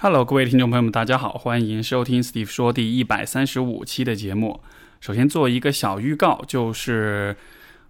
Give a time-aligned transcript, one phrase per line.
[0.00, 4.60] Hello，各位听众朋友们，大家好，欢迎收听 Steve 说第一百三十五期的节目。
[5.00, 7.36] 首先做一个小预告，就是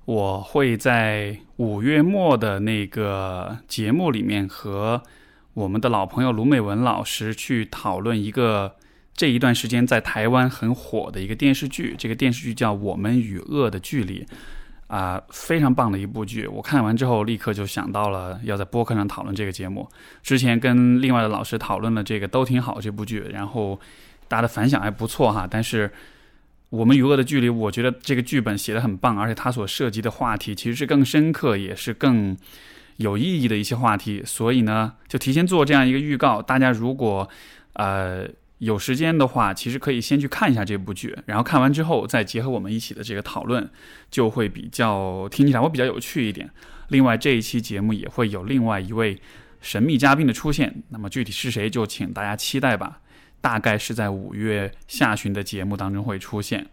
[0.07, 5.03] 我会在五月末的那个节目里面和
[5.53, 8.77] 我们的老朋友卢美文老师去讨论一个
[9.13, 11.95] 这一段时间在台湾很火的一个电视剧。
[11.99, 14.25] 这个电视剧叫《我们与恶的距离》。
[14.89, 16.47] 啊，非常棒的一部剧！
[16.47, 19.87] 我看完之后立刻就想到了要在播客上讨论这个节目。
[20.23, 23.79] 之前跟另外的老师讨论了这个都挺好这部剧，然后
[24.29, 25.47] 大家的反响还不错哈。
[25.49, 25.93] 但是
[26.71, 32.35] 我们与恶的距离，我觉得这个剧本写的很棒，而且它所涉及的话题其实是更深刻，也是更
[32.97, 34.23] 有意义的一些话题。
[34.25, 37.29] 所以呢，就提前做这样一个预告，大家如果
[37.75, 38.27] 呃。
[38.59, 43.69] 有时间的话，其实可以先去看一下这部剧，然后看完之后再结合我们一起的这个讨论，
[44.11, 46.51] 就会比较听起来会比较有趣一点。
[46.89, 49.21] 另外，这一期节目也会有另外一位
[49.61, 53.01] 神秘嘉宾的出现，那么具体是谁，就请大家期待吧。
[53.41, 56.67] 大概是在五月下旬的节目当中会出现。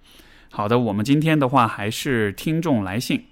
[0.49, 3.25] 好的，我们今天的话还是听众来信。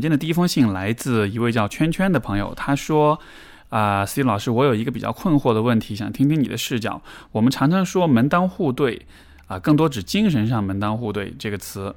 [0.00, 3.20] 今天的第一封信来自一位叫圈圈的朋友，他说
[3.68, 7.02] ：“啊，C 老师，我有一个比较困惑的问题，想听听你的视角。
[7.32, 9.04] 我们常常说门当户对，
[9.46, 11.94] 啊，更多指精神上门当户对这个词，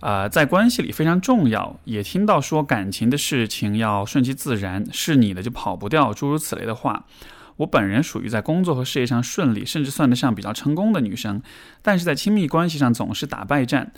[0.00, 1.78] 啊，在关系里非常重要。
[1.84, 7.04] 也听到说感情的事情要顺其自然，是你的就跑不掉，诸如此类的话。
[7.56, 11.42] 我本人属于在工作和事业上顺利，甚至算得上比较成功的女生，
[11.82, 13.92] 但是在亲密关系上总是打败战。”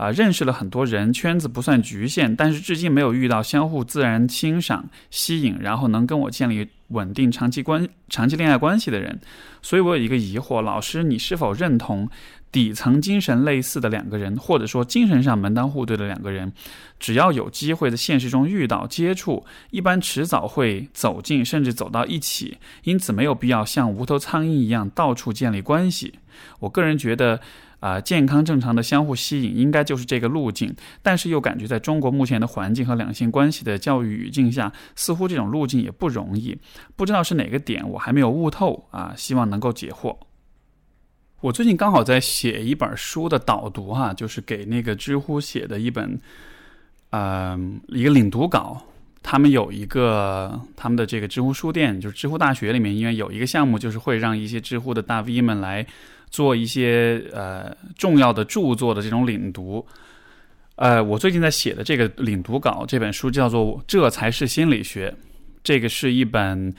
[0.00, 9.20] 啊，认识了很多人，圈子不算局限，但是至今没有遇到相互自然欣赏、吸引，然后能跟我建立稳定长期关、长期恋爱关系的人。
[9.60, 12.08] 所以我有一个疑惑，老师，你是否认同
[12.50, 16.50] 底层精神类似的两个人，或者说精神上门当户对的两个人，
[16.98, 26.14] 只要有机会在现实中遇到、接触，一般迟早会走近，甚至走到一起，因此没有必要像无头苍蝇一样到处建立关系。
[26.60, 27.38] 我个人觉得。
[27.80, 36.56] 啊，健康正常的相互吸引应该就是这个路径，但是又感觉在中国目前的环境和两性关系的教育语境下，似乎这种路径也不容易。
[36.94, 40.16] 不知道是哪个点我还没有悟透啊，希望能够解惑。
[41.40, 46.20] 我最近刚好在写一本书的导读哈，就是给那个知乎写的一本，
[47.08, 47.58] 呃，
[47.88, 48.86] 一个领读稿。
[49.22, 55.86] 他们有一个他们的这个知乎书店，就是知乎大学里面，因为有一个项目，就是会让一些知乎的大 V 们来。
[56.30, 59.84] 做一些呃重要的著作的这种领读，
[60.76, 65.10] 呃，我最近在写的这个领读稿，这本书叫做《这才是心理学》，
[65.62, 66.72] 这个是一本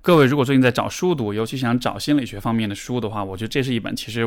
[0.00, 4.24] 各位如果最近在找书读，尤其想找心理学方面的书的话，我觉得这是一本其实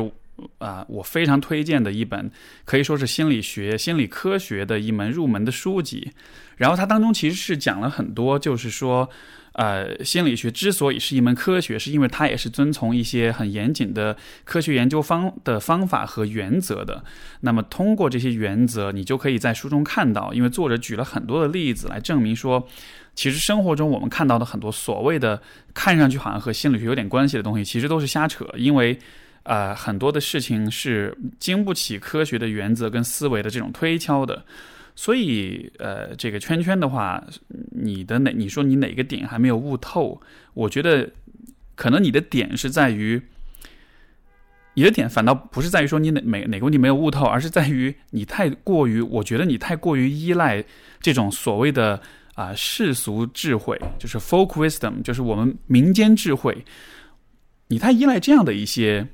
[0.58, 2.30] 啊我非常推荐的一本，
[2.64, 6.12] 可以说是心理学、心理科学的一门入门的书籍。
[6.56, 9.08] 然后它当中其实是讲了很多，就是说。
[9.54, 17.02] 呃，心理学之所以是一门科学，是因为它也是遵从一些很严谨的科学研究方的方法和原则的。
[17.40, 22.68] 那么，通过这些原则，你就可以在书中看到，因为作者举了很多的例子来证明说，
[23.16, 25.42] 其实生活中我们看到的很多所谓的
[25.74, 28.46] 看上去好像和心理学有点关系的东西，其实都是瞎扯。
[28.56, 28.96] 因为，
[29.48, 34.44] 呃，很多的事情是经不起科学的原则跟思维的这种推敲的。
[34.94, 37.24] 所以，呃，这个圈圈的话，
[37.70, 38.30] 你的哪？
[38.30, 40.20] 你说你哪个点还没有悟透？
[40.52, 41.08] 我觉得，
[41.76, 43.22] 可能你的点是在于，
[44.74, 50.62] 你的点反倒不是在于说你哪哪哪个问题没有悟透，而是在于你太过于，我觉得你太过于依赖
[51.00, 51.98] 这种所谓的
[52.34, 56.62] 啊世俗智慧，就是 folk wisdom，就是我们民间智慧，
[57.68, 59.06] 你太依赖这样的一些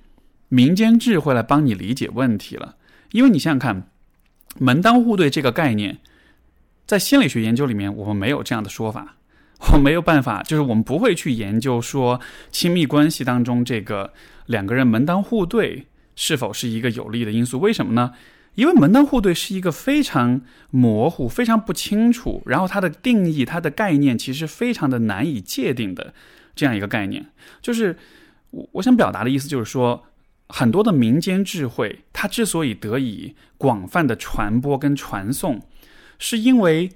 [0.54, 2.76] 民间智慧来帮你理解问题了。
[3.10, 3.88] 因为你想想看。
[4.56, 5.98] 门当户对这个概念，
[6.86, 9.16] 在心理学研究里面，我们没有这样的说法。
[9.72, 12.20] 我没有办法，就是我们不会去研究说
[12.52, 14.12] 亲密关系当中这个
[14.46, 17.58] 两个人门当户对是否是一个有利的因素。
[17.58, 18.12] 为什么呢？
[18.54, 20.40] 因为门当户对是一个非常
[20.70, 26.14] 模糊、非常不清楚，然后它的定义、它的概念其实非常的难以界定的
[26.54, 27.26] 这样一个概念。
[27.60, 27.98] 就是
[28.50, 30.04] 我我想表达的意思，就是说。
[30.48, 35.60] 很多的民间智慧，它之所以得以广泛的传播跟传送，
[36.18, 36.90] 是因为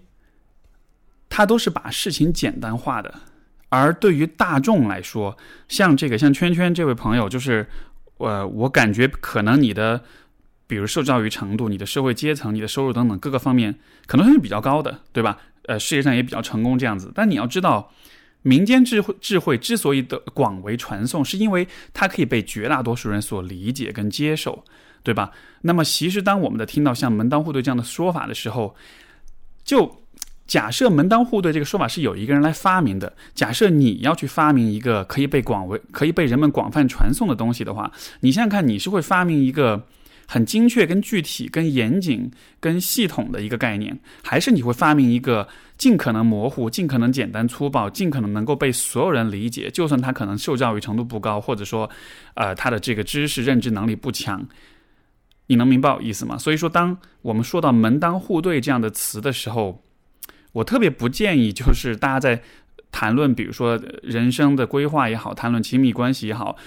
[1.29, 3.15] 它都是把事情简单化的。
[3.71, 5.37] 而对于大众来说，
[5.69, 7.67] 像这个像圈圈这位朋友，就是
[8.17, 10.03] 呃，我感觉可能你的，
[10.67, 15.39] 比如受教育程度、你的社会阶层、你的收入等等各个方面，可能是比较高的，对吧？
[15.65, 17.13] 呃，事业上也比较成功这样子。
[17.15, 17.93] 但你要知道，
[18.43, 24.65] 民间智慧智慧之所以的广为传颂，是因为它可以被绝大多数人所理解跟接受，
[25.03, 25.31] 对吧？
[25.63, 28.75] 那么，其实当我们的听到像门当户对这样的说法的时候，
[29.65, 30.03] 就
[30.47, 37.91] 假设门当户对这个说法是有一个人来发明的，假设你要去发明一个可以被广为可以被人们广泛传颂的东西的话，
[38.21, 39.87] 你想想看，你是会发明一个。
[40.31, 42.31] 很精确、跟具体、跟严谨、
[42.61, 45.49] 跟系统的一个概念，还是你会发明一个
[45.79, 51.89] 尽可能模糊、尽可能简单粗暴、尽可能能够被所有人理解，就算他可能受教育程度不高，或者说，
[52.35, 54.47] 呃，他的这个知识认知能力不强，
[55.47, 56.37] 你能明白我意思吗？
[56.37, 59.83] 所以说，当我们说到门当户对这样的词的时候，
[60.53, 62.43] 我特别不建议，就是大家在
[62.93, 66.59] 谈论，比如说人生的规划也好，谈论亲密关系也好，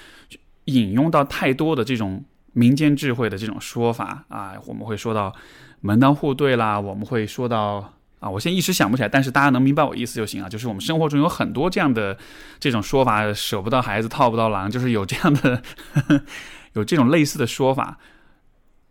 [0.65, 2.25] 引用到太多的这种。
[2.53, 5.33] 民间智慧的这种说法啊，我们会说到
[5.79, 10.49] 门当户对啦，我们会说到啊，我现在一时想不起来，但是大家能明白我意思就行啊。
[10.49, 12.17] 就是我们生活中有很多这样的
[12.59, 15.61] 这种说法，舍不到孩子套不到狼，就是有这样的
[15.93, 16.21] 呵呵
[16.73, 17.97] 有这种类似的说法。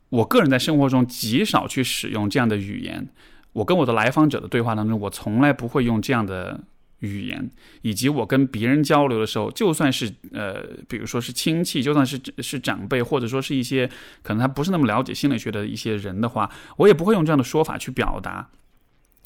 [0.09, 3.09] 我个人在生活中极少去使用这样的语言，
[3.53, 6.61] 我跟我的来访者的对话当中，我从来不会用这样的。
[7.01, 7.51] 语言，
[7.83, 13.87] 以及我跟别人交流的时候，就算是呃，比如说是亲戚，就算是是长辈，或者说是一些
[14.23, 18.49] 可能他不是那么了解心理学的一些人的话，我也不会用这样的说法去表达。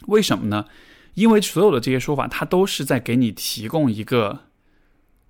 [0.07, 0.67] 为什么呢？
[1.15, 4.41] 因为所有的这些说法，它都是在给你提供一个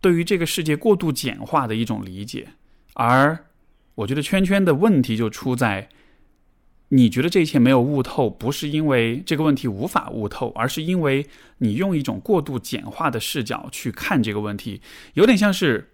[0.00, 2.48] 对于这个世界过度简化的一种理解。
[2.94, 3.46] 而
[3.96, 5.88] 我觉得圈圈的问题就出在。
[6.88, 11.26] 你觉得这一切没有悟透，不是因为这个问题无法悟透，而是因为
[11.58, 14.80] 你用一种过度简化的视角去看这个问题，
[15.14, 15.90] 有点像是，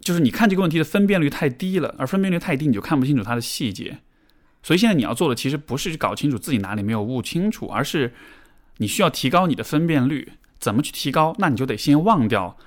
[0.00, 3.98] 就是你看这个问题的分辨率太低了，而分辨率太低，你就看不清楚它的细节。
[4.62, 8.12] 所以现在你要做的其实不是去搞清楚自己哪里没有悟清楚，而是
[8.78, 10.32] 你需要提高你的分辨率。
[10.58, 11.34] 怎么去提高？
[11.38, 12.58] 那你就得先忘掉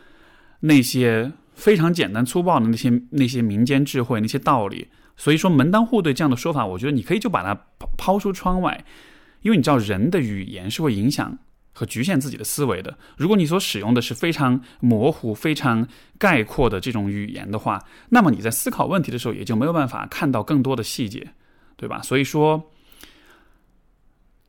[0.62, 4.88] 那些非常简单粗暴的那些那些民间智慧那些道理。
[5.16, 8.84] 所以说门当户对这样的说法，我觉得你可以就把它抛抛出窗外，
[9.42, 11.38] 因为你知道人的语言是会影响
[11.72, 12.98] 和局限自己的思维的。
[13.18, 15.88] 如果你所使用的是非常模糊、非常
[16.18, 21.34] 概括的这种语言的话，那么你在思考问题的时候也就没有办法看到更多的细节，
[21.76, 22.02] 对吧？
[22.02, 22.72] 所以说，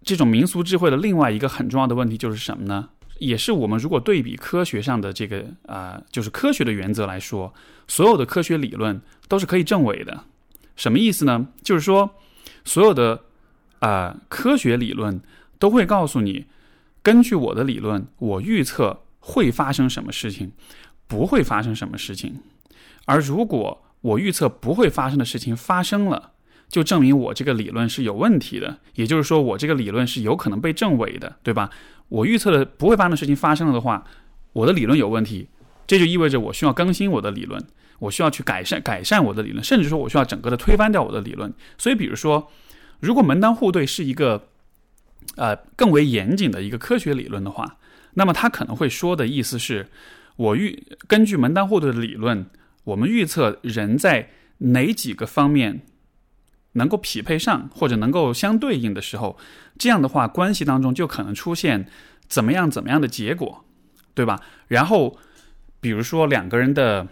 [0.02, 2.88] 这种民俗智慧的另外一个很重要的问题就是什么呢？
[3.20, 7.54] 也是我们如果对比科学上的这个啊，就是科学的原则来说，
[7.86, 10.24] 所有的科学理论都是可以证伪的。
[10.76, 11.46] 什么意思呢？
[11.62, 12.10] 就是说，
[12.64, 13.20] 所有的
[13.78, 15.20] 啊科学理论
[15.58, 16.46] 都会告诉你，
[17.02, 20.52] 根据我的理论，我预测会发生什么事情，
[21.06, 22.40] 不会发生什么事情。
[23.06, 26.32] 而如果我预测不会发生的事情发生了，
[26.68, 28.78] 就证明我这个理论是有问题的。
[28.94, 31.70] 也就是说，我这个理论是有可能被证伪的，对吧？
[32.08, 34.04] 我预测的不会发生的事情发生了的话，
[34.52, 35.48] 我的理论有问题，
[35.86, 37.62] 这就意味着我需要更新我的理论。
[37.98, 41.52] 我需要去改善改善我的理论，甚至说我需要整个的推翻掉我的理论。
[41.78, 42.50] 所以，比如说，
[43.00, 44.48] 如果门当户对是一个
[45.36, 47.78] 呃更为严谨的一个科学理论的话，
[48.14, 49.88] 那么他可能会说的意思是：
[50.36, 52.46] 我预根据门当户对的理论，
[52.84, 55.82] 我们预测人在哪几个方面
[56.72, 59.38] 能够匹配上或者能够相对应的时候，
[59.78, 61.88] 这样的话关系当中就可能出现
[62.28, 63.64] 怎么样怎么样的结果，
[64.14, 64.40] 对吧？
[64.68, 65.16] 然后，
[65.80, 67.06] 比如说两个人的。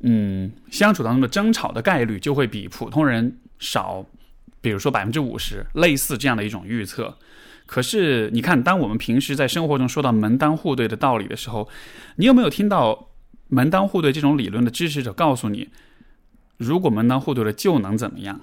[0.00, 4.04] 嗯，相处当中的争吵的概率就会比普通人少，
[4.60, 7.16] 比如说百分之五十，类似这样的一种预测。
[7.66, 11.68] 可是你看，当我们平时在生活中说到门当户对的道理的时候，
[12.16, 13.08] 你有没有听到
[13.48, 15.68] 门当户对这种理论的支持者告诉你，
[16.56, 18.40] 如果门当户对了就能怎么样，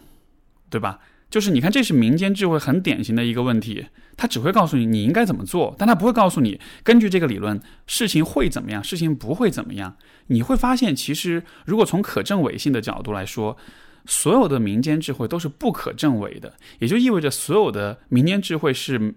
[0.69, 0.99] 对吧？
[1.29, 9.97] 就是你看，这是民间智慧很典型的一个问题，他只会告诉你你应该怎么做，但他不会告诉你根据这个理论事情会怎么样，事情不会怎么样。
[10.27, 13.57] 你会发现，其实如果从可证伪性的角度来说，
[14.05, 19.15] 所有的民间智慧都是不可证伪的，也就意味着所有的民间智慧是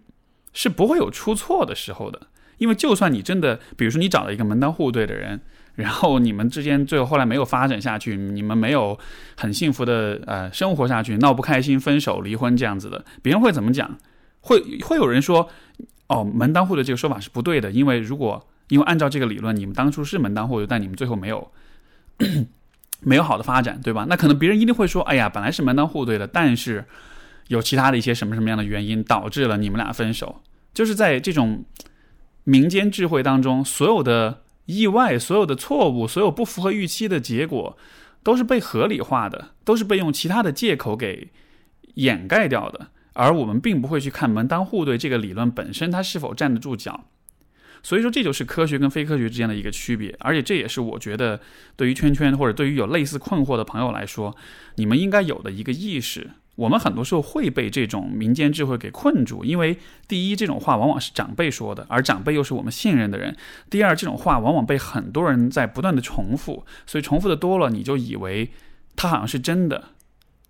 [0.53, 2.29] 是不会有出错的时候的。
[2.57, 5.41] 因为就算你真的，比如说你找了一个门当户对的人。
[5.79, 8.99] 然后你们之间最后后来没有发展下去，你们没有
[9.37, 13.97] 很幸福的呃生活下去，闹不开心，分手离婚这样子的，别人会怎么讲？
[14.41, 15.49] 会会有人说，
[16.09, 21.49] 哦，门当户对这个说法是不对的，因为如果因为按照这个理论，你们当初是门当户对，但你们最后没有
[23.03, 24.05] 没有好的发展，对吧？
[24.09, 26.85] 那可能别人一定会说，哎呀，本来是门当户对的，但是
[27.47, 30.43] 有其他的一些什么什么样的原因导致了你们俩分手，
[30.75, 31.65] 就是在这种
[32.43, 34.43] 民间智慧当中，所有的。
[34.69, 37.79] 意外，所有的错误，所有不符合预期的结果，
[38.23, 41.31] 都是被合理化的，都是被用其他的借口给
[41.95, 42.89] 掩盖掉的。
[43.15, 47.07] 而我们并不会去看门当户对这个理论本身它是否站得住脚。
[47.83, 50.15] 所以说，这就是科学跟非科学之间的一个区别。
[50.21, 51.41] 而且，这也是我觉得
[51.75, 54.37] 对于圈圈或者对于有类似困惑的朋友来说，
[54.75, 56.31] 你们应该有的一个意识。
[56.59, 63.33] 我们很多时候会被这种民间智慧给困住，因为第一，这种话往往是长辈说的，而长辈又是我们信任的人；
[63.71, 68.51] 第二，这种话往往被很多人在不断的重复，所以重复的多了，你就以为
[68.97, 69.91] 它好像是真的。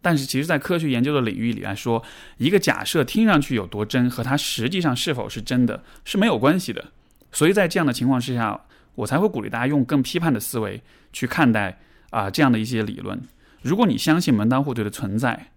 [0.00, 2.02] 但是，其实，在科学研究的领域里来说，
[2.38, 6.86] 一个假设听上去有多真，和它实际上是否是真的是没有关系的。
[7.32, 8.58] 所以在这样的情况之下，
[8.94, 10.80] 我才会鼓励大家用更批判的思维
[11.12, 13.20] 去看待啊这样的一些理论。
[13.60, 15.50] 如果你相信门当户对的存在，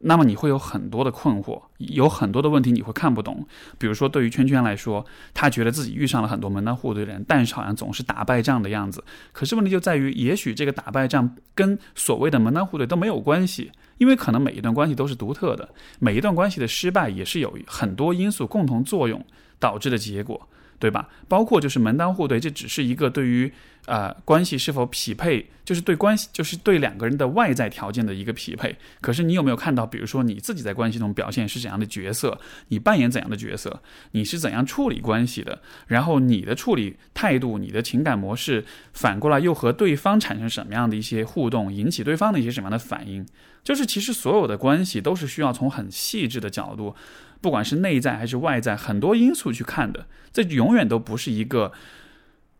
[0.00, 3.46] 那么你会有很多的困惑，有很多的问题你会看不懂。
[3.78, 9.02] 比如说，对于圈圈来说，他觉得自己遇上了很多门当户对的人，但是好像总是打败仗的样子。
[9.32, 19.24] 可是问题就在于，也许这个打败仗跟所谓的门当户对都没有关系，因为可能每一段关系都是独特的，每一段关系的失败也是有很多因素共同作用
[19.58, 20.48] 导致的结果。
[20.80, 21.08] 对吧？
[21.26, 23.52] 包括就是门当户对，这只是一个对于
[23.88, 28.76] 呃关系是否匹配，就是对关系，就是对两个人的外在条件的一个匹配。
[29.00, 35.62] 可是你有没有看到，比如说你自己在关系中表现是怎样的角色，你扮演怎样的角色，你是怎样处理关系的？
[35.86, 43.26] 然后你的处理态度、你的情感模式，反过来又和对方产生什么样的一些互动，引起对方的一些什么样的反应？
[43.64, 46.94] 就是其实所有的关系都是需要从很细致的角度。
[47.40, 51.72] 不管是内在还是外在，很多因素去看的，这永远都不是一个。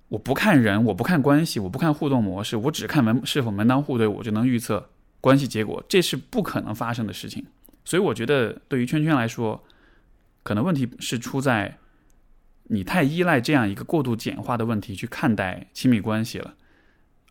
[0.09, 4.89] 我不看人，我不看关系，我不看互动模式，我只看门是否门当户对，我就能预测
[5.21, 7.45] 关系结果，这是不可能发生的事情。
[7.85, 9.65] 所以我觉得，对于圈圈来说，
[10.43, 11.79] 可能问题是出在
[12.65, 16.55] 你太依赖这样一个过度简化的问题去看待亲密关系了，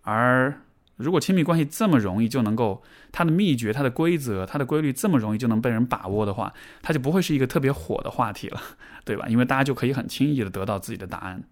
[0.01, 0.61] 而。
[0.97, 2.81] 如果亲密关系这么容易就能够，
[3.11, 8.59] 它的秘诀、它的规则、它的规律这么容易就能被人把握的话，它就不会是一个特别火的话题了，
[9.05, 9.27] 对吧？
[9.27, 11.43] 因为大家就可以很轻易的得到自己的答案。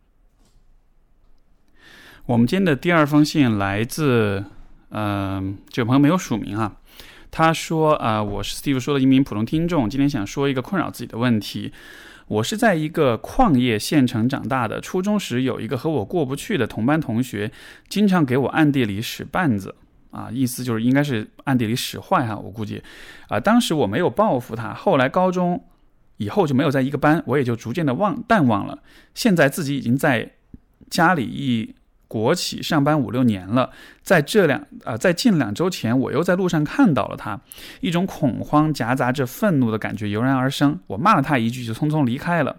[2.28, 4.44] 我们今天的第二封信来自，
[4.90, 6.76] 嗯，这位朋友没有署名啊，
[7.30, 11.72] 他说啊，我是 Steve 说的一名普通听众，今天想说一个困扰自己的问题。
[12.26, 14.82] 我是在一个矿业县城长大的。
[14.82, 17.52] 初中时有一个和我过不去的同班同学，
[17.90, 19.76] 经常给我暗地里使绊子，
[20.10, 22.82] 啊，意思就是应该是暗地里使坏哈，我估计，
[23.28, 24.74] 啊，当时我没有报复他。
[24.74, 25.64] 后来高中
[26.18, 28.80] 以后就没有在一个班，我也就逐渐的忘淡忘了。
[29.14, 30.32] 现在自己已经在
[30.90, 31.76] 家里一。
[32.08, 33.70] 国企上班五六年了，
[34.02, 37.40] 在这两啊，在近两周前，我又在路上看到了他，
[37.82, 40.80] 一种恐慌夹杂着愤怒的感觉油然而生。
[40.88, 42.56] 我骂了他一句，就匆匆离开了。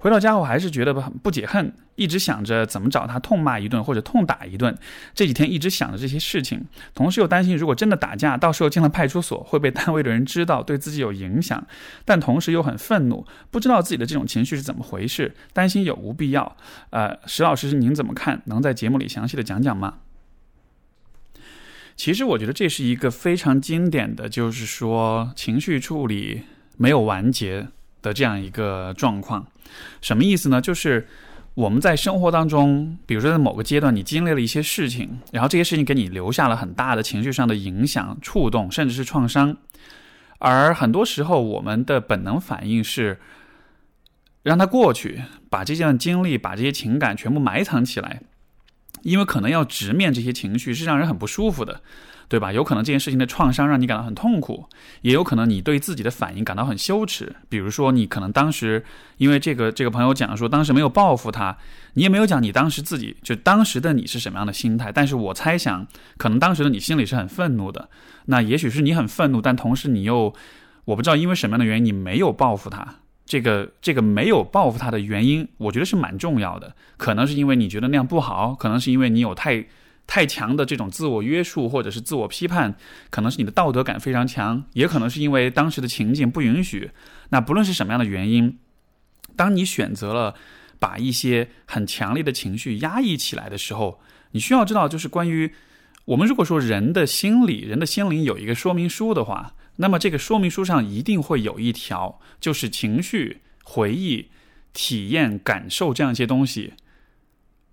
[0.00, 4.76] 回到家后，还是觉得很不解恨，一直想着怎么找他痛骂一顿或者痛打一顿。
[5.14, 6.64] 这几天一直想着这些事情，
[6.94, 11.66] 同时又担心如果真的打架，到时候进了派出所会被单位的人知道，对自己有影响。
[12.06, 16.56] 但同时又很愤怒，不知道自己的这种情绪是怎么回事，担心有无必要。
[16.88, 18.40] 呃，石老师您怎么看？
[18.46, 19.98] 能在节目里详细的讲讲吗？
[21.94, 26.44] 其实我觉得这是一个非常经典的就是说情绪处理
[26.78, 27.68] 没有完结
[28.02, 29.46] 的这样一个状况。
[30.00, 30.60] 什么意思呢？
[30.60, 31.06] 就是
[31.54, 39.56] 我们在生活当中，比如说在某个阶段，你经历了一些事情，然后这些事情给你留下了很大的情绪上的影响、触动，甚至是创伤。
[40.38, 43.18] 而很多时候，我们的本能反应是
[44.42, 48.22] 让它过去，把这段经历、把这些情感全部埋藏起来，
[49.02, 51.82] 因为可能要直面这些情绪是让人很不舒服的。
[52.30, 52.52] 对吧？
[52.52, 54.64] 有可能这件事情的创伤让你感到很痛苦，
[55.02, 57.34] 也有可能你对自己的反应感到很羞耻。
[57.48, 58.84] 比如说，你可能当时
[59.16, 61.58] 因为这个这个朋友讲说，当时没有报复他，
[61.94, 64.92] 你也没有讲你当时自己就当时的你是什么样的心态。
[64.92, 65.84] 但是我猜想，
[66.18, 67.88] 可能当时的你心里是很愤怒的。
[68.26, 70.32] 那也许是你很愤怒，但同时你又
[70.84, 72.94] 我不知道因为什么样的原因你没有报复他。
[73.26, 76.76] 这个这个没有报复他的原因，我觉得是蛮重要的。
[76.96, 79.66] 可能是因为你觉得那样不好，可能是因为你有太。
[80.10, 82.74] 太强的这种自我约束或者是自我批判，
[83.10, 86.90] 可能是你的道德感非常强，也可能是因为当时的情景不允许。
[87.28, 88.58] 那不论是什么样的原因，
[89.36, 90.34] 当你选择了
[90.80, 94.00] 把一些很强烈的情绪压抑起来的时候，
[94.32, 95.52] 你需要知道，就是关于
[96.06, 104.28] 我们如果说人的心理、人的心灵有一个说明书的话，那么这个说明书上一定会有一条，就是情绪、回忆、
[104.72, 106.74] 体验、感受这样一些东西。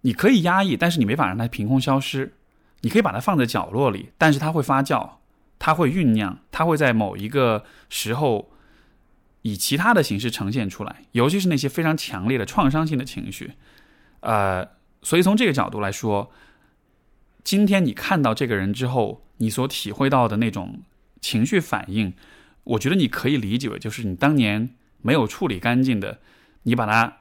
[0.01, 2.33] 你可以压抑，但是你没法让它凭空消失。
[2.81, 5.09] 你可以把它放在角落里，但是它会发酵，
[5.57, 8.51] 它会酝酿，它会在某一个时候
[9.41, 10.97] 以其他的形式呈现出来。
[11.13, 13.53] 尤其是那些非常强烈的创伤性的情绪，
[14.19, 14.63] 呃，
[15.01, 16.31] 所以从这个角度来说，
[17.43, 20.83] 今天你看到这个人之后，你所体会到的那种
[21.19, 22.13] 情绪反应，
[22.63, 26.19] 我觉得你可以理解为就是你当年没有处理干净的，
[26.63, 27.17] 你把它。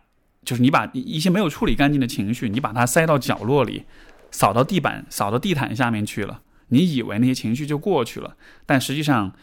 [0.46, 3.84] 就是你把一些没有处理干净的情绪，你把它塞到角落里，
[4.30, 6.40] 扫到地板、扫到地毯下面去了。
[6.68, 9.34] 你以为那些情绪就过去了，但实际上，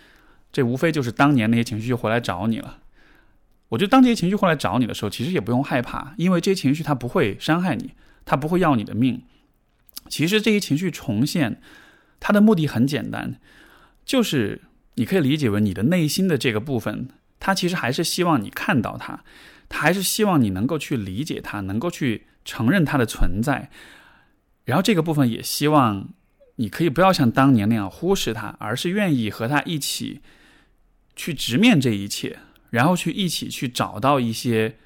[0.52, 2.80] 这无非就是当年那些情绪就回来找你了。
[3.70, 7.92] 我觉得当这些情绪回来找你的时候，其实也不用害怕，因为这些情绪它不会伤害你，
[8.24, 9.24] 它不会要你的命。
[10.08, 11.62] 其实这些情绪重现，
[12.22, 13.36] 它的目的很简单，
[14.06, 14.62] 就是
[14.96, 19.24] 你可以理解为你的内心的这个部分，它其实还是希望你看到它。
[19.74, 23.70] 还是希望你能够去理解他，能够去承认他的存在，
[24.65, 26.10] 然后这个部分也希望
[26.58, 30.22] 你可以不要像当年那样忽视他，而是愿意和他一起
[31.15, 32.38] 去直面这一切，
[32.70, 34.77] 然后去一起去找到一些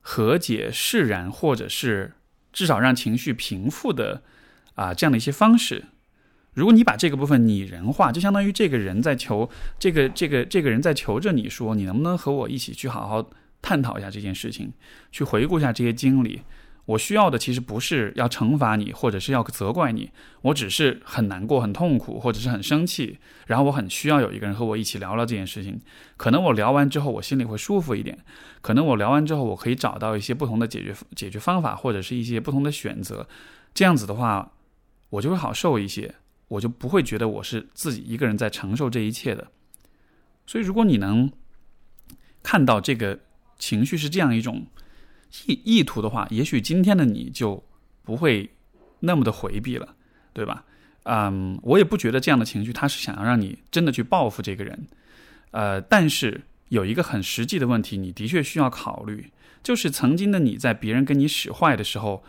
[0.00, 2.12] 和解、释然，或者是
[2.52, 4.22] 至少让情绪平复的
[4.74, 5.86] 啊这样的一些方式。
[6.52, 13.30] 如果你把这个部分拟人化，就相当于这个人在求这个这个这个人在求着你说，你能不能和我一起去好好。
[13.60, 14.72] 探讨一下这件事情，
[15.10, 16.42] 去回顾一下这些经历。
[16.86, 20.10] 我需要的其实不是要惩罚你，或者是要责怪你，
[20.40, 23.18] 我只是很难过、很痛苦，或者是很生气。
[23.46, 25.78] 然后我很需要有一个人和我一起聊聊这件事情。
[26.16, 28.18] 可能我聊完之后，我心里会舒服一点。
[28.62, 33.28] 可能我聊完之后，我可以找到一些不同的解决解决方法，或者是一些不同的选择。
[33.74, 34.52] 这样子的话，
[35.10, 36.14] 我就会好受一些，
[36.48, 39.48] 我就不会觉得我是自己一个人在承受这一切的。
[40.46, 41.30] 所以，如果你能
[42.42, 43.18] 看到这个。
[43.58, 44.66] 情绪是这样一种
[45.46, 47.64] 意意图的话，也许今天的你就
[48.04, 48.50] 不会
[49.00, 49.94] 那么的回避了，
[50.32, 50.64] 对吧？
[51.04, 54.86] 嗯，我也不觉得这样的情绪他是想要让你真的去报复这个人，
[55.52, 59.30] 呃，但是有一个很实际的问题，你的确需要考虑，
[59.62, 62.22] 就是曾经的你在别人跟你使坏的时候，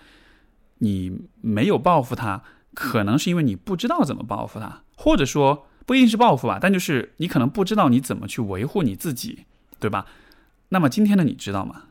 [0.78, 2.44] 你没有报复他，
[2.74, 9.46] 可能是因为你不知道怎么报复他，或者说不一定是报复吧，但就是你可能不知道你怎么去维护你自己，
[9.80, 10.06] 对吧？
[10.70, 11.84] 那么今天的你知道吗？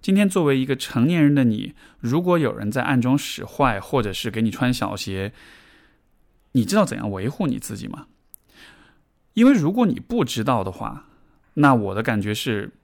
[0.00, 5.32] 今天作为一个成年人的你，如果有人在暗中使坏，或者是给你穿小鞋，
[6.52, 8.06] 你知道怎样维护你自己吗？
[9.34, 11.06] 因为如果你不知道的话，
[11.54, 12.74] 那我的感觉是，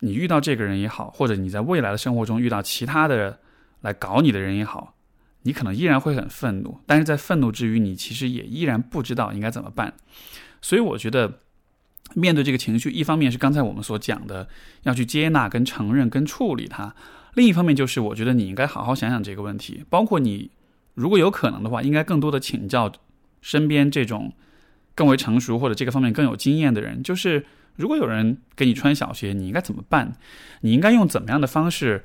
[0.00, 3.40] 你遇到这个人也好，或者你在未来的生活中遇到其他的
[3.80, 4.94] 来搞你的人也好，
[5.42, 9.94] 你可能依然会很愤怒，但是在愤怒之余，你其实也依然不知道应该怎么办。
[10.60, 11.40] 所以我觉得。
[12.14, 14.48] 面对这个情绪，一方面是刚才我们所讲的，
[14.82, 16.94] 要去接纳、跟承认、跟处理它；
[17.34, 19.84] 另一方面就是，我觉得你应该好好想想这个问题。
[19.88, 20.50] 包括你，
[20.94, 22.92] 如果有可能的话，应该更多的请教
[23.40, 24.32] 身边这种
[24.94, 27.02] 更为成熟或者这个方面更有经验的人。
[27.02, 27.44] 就是
[27.76, 30.12] 如果有人给你穿小鞋，你应该怎么办？
[30.60, 32.04] 你应该用怎么样的方式，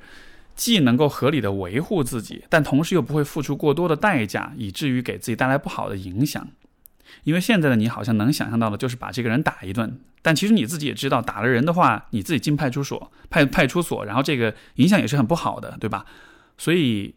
[0.56, 6.48] 既能够合理的维护自己，但同时又不会付出过多的代价，以至于给自己带来不好的影响。
[7.28, 16.06] 因为现在的你好像能想象到的，就是把这个人打一顿，但其实你自己也知道，打了人的话，你自己进派出所，派派出所，然后这个影响也是很不好的，对吧？
[16.56, 17.14] 所以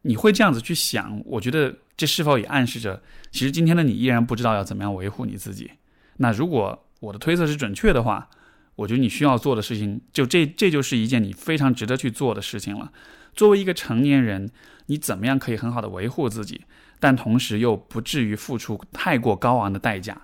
[0.00, 5.72] 你会这样子去想，我觉得这是否也暗示着，其实今天的你依然不知道要怎么样维护你自己？
[6.16, 8.30] 那如果我的推测是准确的话，
[8.76, 12.90] 我觉得你需要做的事情，就这这就是一件你非常值得去做的事情了。
[13.34, 14.48] 作为一个成年人，
[14.86, 16.62] 你怎么样可以很好的维护自己？
[17.00, 20.22] 但同时又不至于付出太过高昂的代价。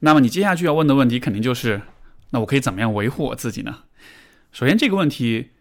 [0.00, 1.80] 那么你接下去要问的问题肯定就是：
[2.30, 3.84] 那我可以怎么样维护我自己呢？
[4.52, 5.52] 首先，这个问题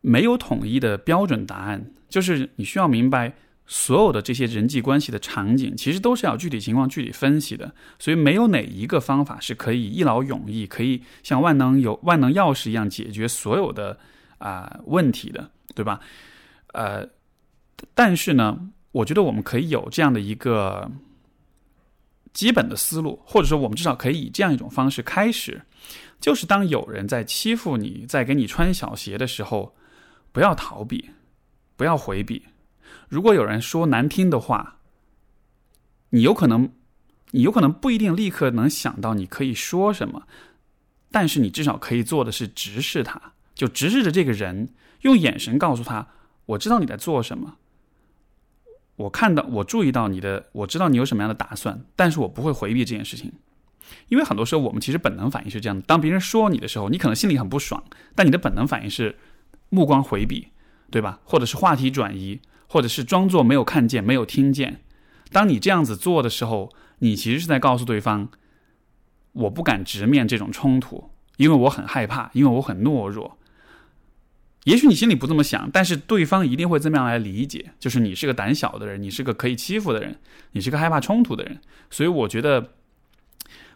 [0.00, 3.34] 没有统一的标准答案，就是你需要明白，
[3.66, 7.72] 所有的这些人际关系的场景其实都是要具体情况具体分析的。
[7.98, 13.98] 所以，没有哪一个方法是可以一劳永逸，可以像万能有万能钥匙一样解决所有的
[14.38, 16.00] 啊问题的，对吧？
[16.72, 17.08] 呃，
[17.94, 18.70] 但是呢？
[18.94, 20.88] 我觉得我们可以有这样的一个
[22.32, 25.62] 基本的思路，或者说我们至少可以以这样一种方式开始，
[26.20, 29.74] 就是当有人在欺负你、在给你穿小鞋的时候，
[30.30, 31.10] 不要逃避，
[31.76, 32.44] 不要回避。
[33.08, 34.78] 如果有人说难听的话，
[36.10, 36.70] 你有可能，
[37.32, 40.28] 你有可能不一定立刻能想到你可以说什么，
[41.10, 43.20] 但是你至少可以做的是直视他，
[43.56, 46.06] 就直视着这个人，用眼神告诉他
[46.46, 47.56] ：“我知道你在做什么。”
[48.96, 53.32] 我看到，我注意到你的，我知道你有什么样的打算，但是我不会回避这件事情，
[54.08, 57.82] 因为很多时候我们其实本能反应是这样的：当别人说你的时候，你可能心里很不爽，
[58.14, 59.16] 但你的本能反应是
[59.68, 60.48] 目光回避，
[60.90, 61.20] 对吧？
[61.24, 64.80] 或者是话题转移，或者是装作没有看见、没有听见。
[65.32, 68.28] 当你这样子做的时候，你其实是在告诉对方，
[69.32, 73.36] 我不敢直面这种冲突，因为我很害怕，因为我很懦弱。
[74.64, 80.18] 也许你心里不这么想，但是对方一定会这么样来理解，就是你是个胆小的人，你是个可以欺负的人，
[80.52, 81.60] 你是个害怕冲突的人。
[81.90, 82.70] 所以我觉得，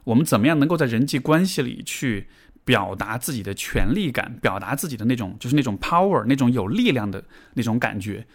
[0.05, 2.29] 我们怎么样能够在人际关系里去
[2.65, 7.23] 表达自己的权利感，表达自己的那种就是那种 power，那种有力量的
[7.55, 8.27] 那种感觉。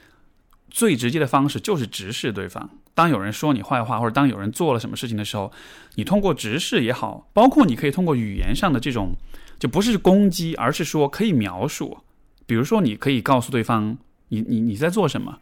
[0.70, 2.70] 最直接的方式就是直视对方。
[2.94, 5.52] 当有人说你坏话，或者当有人做了什么事情的时候，
[5.96, 9.16] 你通过直视也好，包括你可以通过语言上的这种，
[9.58, 11.98] 就不是攻击，而是说可以描述。
[12.46, 13.98] 比如说，你可以告诉对方，
[14.30, 15.40] 你你你在做什么。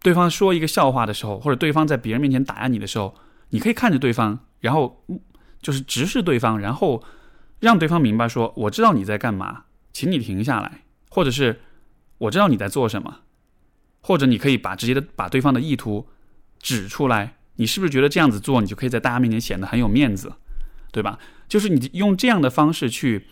[0.00, 3.14] 对方说一个笑话的时候，或者对方在别人面前打压你的时候，
[3.50, 5.04] 你可以看着对方，然后
[5.62, 7.02] 就是直视对方，然后
[7.60, 11.60] 让对方明白说：“我知道你在干嘛，请你停下来。”或者是
[12.18, 13.20] “我知道你在做什么。”
[14.02, 16.06] 或者你可以把直接的把对方的意图
[16.58, 20.30] 指出来，你是不是觉得这样子做，你就可以在大家面前显得很有面子，
[20.92, 21.18] 对吧？
[21.48, 23.26] 就是你用这样的方式去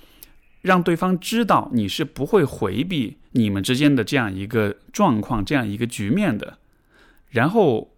[0.62, 6.56] 让对方知道你是不会回避你们之间的这样一个状况、这样一个局面的。
[7.28, 7.94] 然后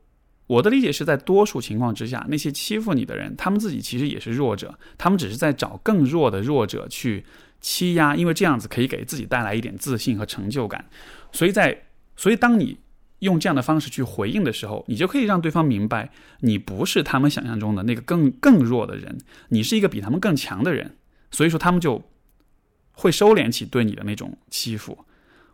[0.48, 7.24] 我的理解是在多数情况之下，那些欺负你的人，他们自己其实也是弱者，他们只是在找更弱的弱者去
[7.60, 10.84] 欺压，因为这样子可以给自己带来一点自信和成就感，
[11.30, 11.84] 所以在。
[12.16, 12.78] 所以，当你
[13.18, 16.08] 用这样的方式去回应的时候，你就可以让对方明白，
[16.42, 20.94] 你不是他们想象中的那个更更弱的人，你是一个比他们更强的人。
[21.32, 22.00] 所以说，他们就
[22.94, 25.04] 会收敛起对你的那种欺负。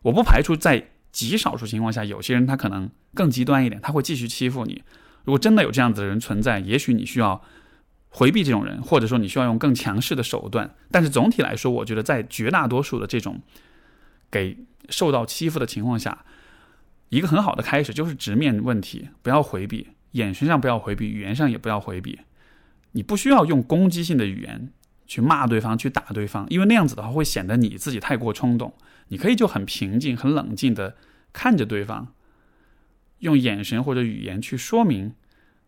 [0.03, 4.83] 我不排除在极少数情况下，有些人他可能更极端一点，他会继续欺负你。
[5.24, 7.42] 如果真的有这样子的人存在，也许你需要
[8.09, 10.74] 回避这种人，或者说你需要用更强势的手段。
[10.90, 13.40] 但是总体来说，我觉得在绝大多数的这种
[14.31, 14.57] 给
[14.88, 16.24] 受到欺负的情况下，
[17.11, 22.20] 一个很好的开始就是直面问题，不要回避，眼神上不要回避，语言上也不要回避。
[22.92, 24.72] 你不需要用攻击性的语言
[25.10, 28.72] 去骂对方、去打对方，因为那样子的话会显得你自己太过冲动。
[29.08, 30.96] 你可以就很平静、很冷静的
[31.32, 32.14] 看着对方，
[33.18, 35.12] 用眼神或者语言去说明：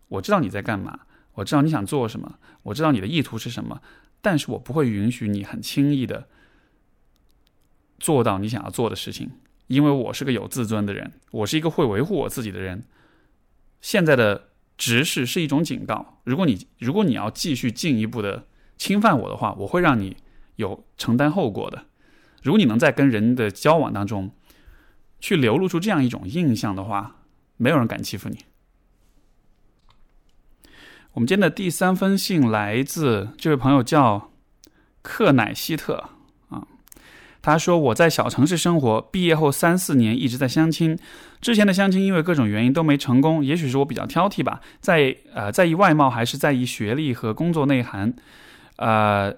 [0.07, 1.01] 我知道你在干嘛，
[1.35, 3.83] 我知道你想做什么，我知道你的意图是什么，
[4.21, 6.29] 但是我不会允许你很轻易的
[7.99, 9.29] 做到你想要做的事情。
[9.67, 12.85] 因为我是个有自尊的人，我是一个会维护我自己的人。
[13.81, 18.47] 现在的直视是一种警告，如果你如果你要继续进一步的
[18.77, 20.17] 侵犯我的话，我会让你
[20.57, 21.85] 有承担后果的。
[22.43, 24.31] 如果你能在跟人的交往当中
[25.21, 27.17] 去流露出这样一种印象的话，
[27.57, 28.39] 没有人敢欺负你。
[31.13, 34.31] 我们今天的第三封信来自这位朋友叫
[35.03, 35.97] 克乃希特
[36.49, 36.67] 啊。
[37.43, 40.97] 他说：“我在小城市生活，毕业后三四年一直在相亲。
[41.41, 48.15] 之前的相亲因为各种原因都没成功，也许是我比较挑剔吧，在呃在意外貌还是在意学历和工作内涵，
[48.83, 49.33] 呃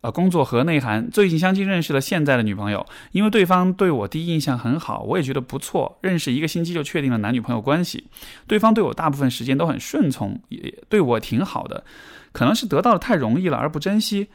[0.00, 1.10] 呃工作和内涵。
[1.10, 5.98] 最近相亲认识了现在的女朋友，因为对方对我第一印象很好，我也觉得不错。
[6.00, 8.08] 认识一个星期就确定了男女朋友关系。
[8.46, 11.84] 对方对我大部分时间都很顺从，也对我挺好的。
[12.32, 14.28] 可能是得到的太容易了而不珍惜。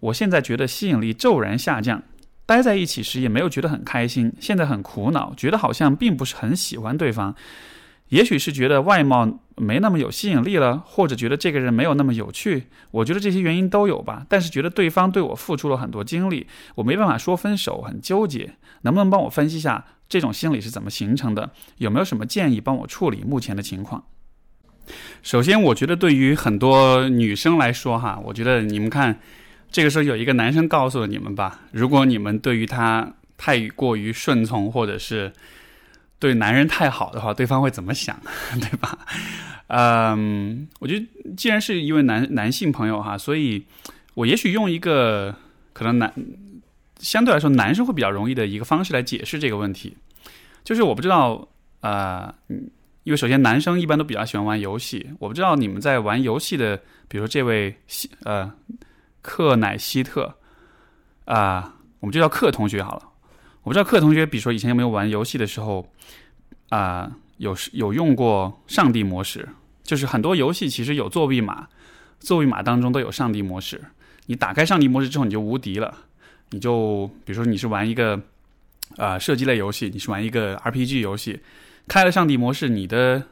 [0.00, 2.02] 我现在觉得吸引力骤然下降。”
[2.46, 7.32] 待在一起时也没有觉得很开心，现在很苦恼，觉得好像并不是很喜欢对方。
[8.10, 12.66] 也许是觉得外貌没那么有吸引力了，或者觉得这个人没有那么有趣。
[12.92, 14.24] 我觉得这些原因都有吧。
[14.28, 16.46] 但是觉得对方对我付出了很多精力，
[16.76, 18.54] 我没办法说分手，很纠结。
[18.82, 21.50] 能不能帮我分析一下这种心理是怎么形成的？
[21.78, 24.04] 有没有什么建议帮我处理目前的情况？
[25.22, 29.18] 首先，我觉得对于很多女生来说，哈，我觉得你们看。
[29.72, 35.32] 这个时候有一个男生告诉了你们吧，如果你们对于他太过于顺从，或者是
[36.20, 38.16] 对男人太好的话，对方会怎么想，
[38.60, 38.96] 对吧？
[39.66, 41.06] 嗯，我觉得
[41.36, 43.64] 既然是一位男男性朋友哈，所以
[44.14, 45.34] 我也许用一个
[45.72, 46.14] 可能男
[46.98, 49.96] 相对来说男生会比较容易的一个方式来解释这个问题，
[50.62, 51.48] 就是我不知道
[51.80, 52.32] 啊，
[53.02, 56.76] 因为首先男生一般都比较喜欢玩游戏，我不知道你们在玩游戏的，
[57.08, 58.52] 比如说这位西呃。
[59.22, 60.34] 克乃希特，
[61.26, 63.02] 啊，我们就叫克同学好了。
[63.62, 65.86] 我不知道克同学，比如说以前有没有玩游戏的时候，
[66.70, 69.48] 啊，有有用过上帝模式，
[69.82, 71.68] 就是很多游戏其实有作弊码，
[72.18, 73.80] 作弊码当中都有上帝模式。
[74.26, 75.94] 你打开上帝模式之后，你就无敌了。
[76.50, 78.20] 你就比如说你是玩一个
[78.96, 81.38] 啊射击类游戏，你是玩一个 RPG 游戏，
[81.86, 83.22] 开了上帝模式，你的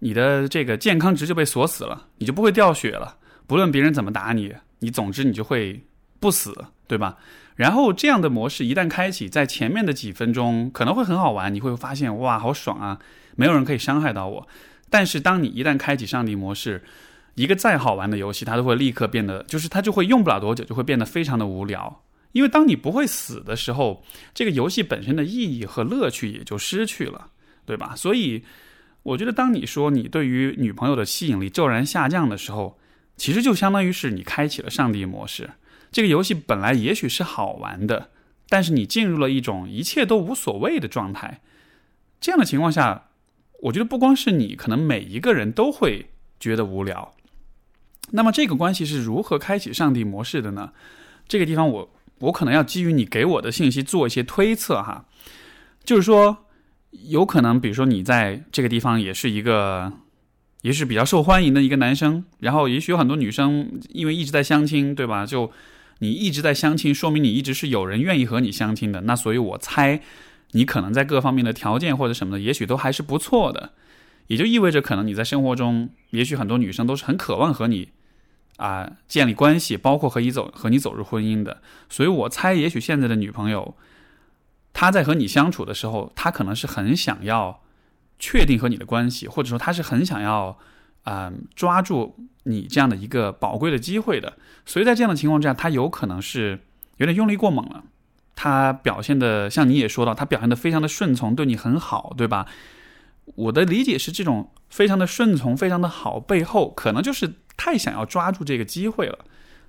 [0.00, 4.52] 你的这个健康值就被锁死了，你就不会掉血了，不论别人怎么打你。
[4.80, 5.80] 你总之你就会
[6.20, 6.52] 不死，
[6.86, 7.16] 对吧？
[7.56, 12.98] 然后这样的模式一旦开启，在前面的几分钟可能会很好玩，你会发现哇，好爽啊！
[13.36, 14.48] 没有人可以伤害到我。
[14.90, 16.82] 但是当你一旦开启上帝模式，
[17.34, 22.02] 一个再好玩的游戏，它都会立刻变得，就是它就会用不了多久，就会变得非常的无聊。
[22.32, 27.28] 因为当你不会死的时候，这个游戏本身的意义和乐趣也就失去了，
[27.64, 27.94] 对吧？
[27.96, 28.44] 所以
[29.04, 32.78] 我觉得，当你说你对于女朋友的吸引力骤然下降的时候，
[33.16, 35.50] 其实就相当于是你开启了上帝模式，
[35.94, 38.10] 这个游戏本来也许是好玩的，
[38.48, 41.40] 但是你进入了一种一切都无所谓的状态。
[42.20, 43.10] 这样的情况下，
[43.62, 47.14] 我觉得不光是你，可能每一个人都会觉得无聊。
[48.10, 50.72] 那么这个关系是如何开启上帝模式的呢？
[51.28, 55.04] 这个地方我我可能要基于你给我的信息做一些推测哈，
[55.84, 56.38] 就是说
[56.90, 59.92] 有可能，比如说你在这个地方也是一个。
[60.62, 65.26] 也是比较受欢迎的一个男生，然后也许有很多女生因为一直在相亲，对吧？
[65.26, 65.52] 就
[65.98, 69.02] 你一直在相亲，说明你一直是有人愿意和你相亲的。
[69.02, 70.00] 那所以我猜，
[70.52, 73.72] 你可能在各方面的条件或者什么的，也许都还是不错的。
[74.26, 77.90] 也就意味着，可能你在生活中，也许很多女生都是很渴望和你
[78.56, 81.60] 啊建立关系，包括和你走和你走入婚姻的。
[81.88, 83.76] 所以我猜，也许现在的女朋友，
[84.72, 87.60] 她在和你相处的时候，她可能是很想要。
[88.16, 90.56] 确定和你的关系，或者说她是很想要，
[91.02, 96.60] 嗯，抓住你这样的一个宝贵的机会的，所以在这样的情况之下，他有可能是
[96.96, 97.84] 有点用力过猛了。
[98.36, 102.46] 他表现的像你也说到，他表现的非常的顺从，对你很好，对吧？
[103.36, 109.18] 我的理解是，这种非常的顺从、非常的好背后，可能就是太想要抓住这个机会了。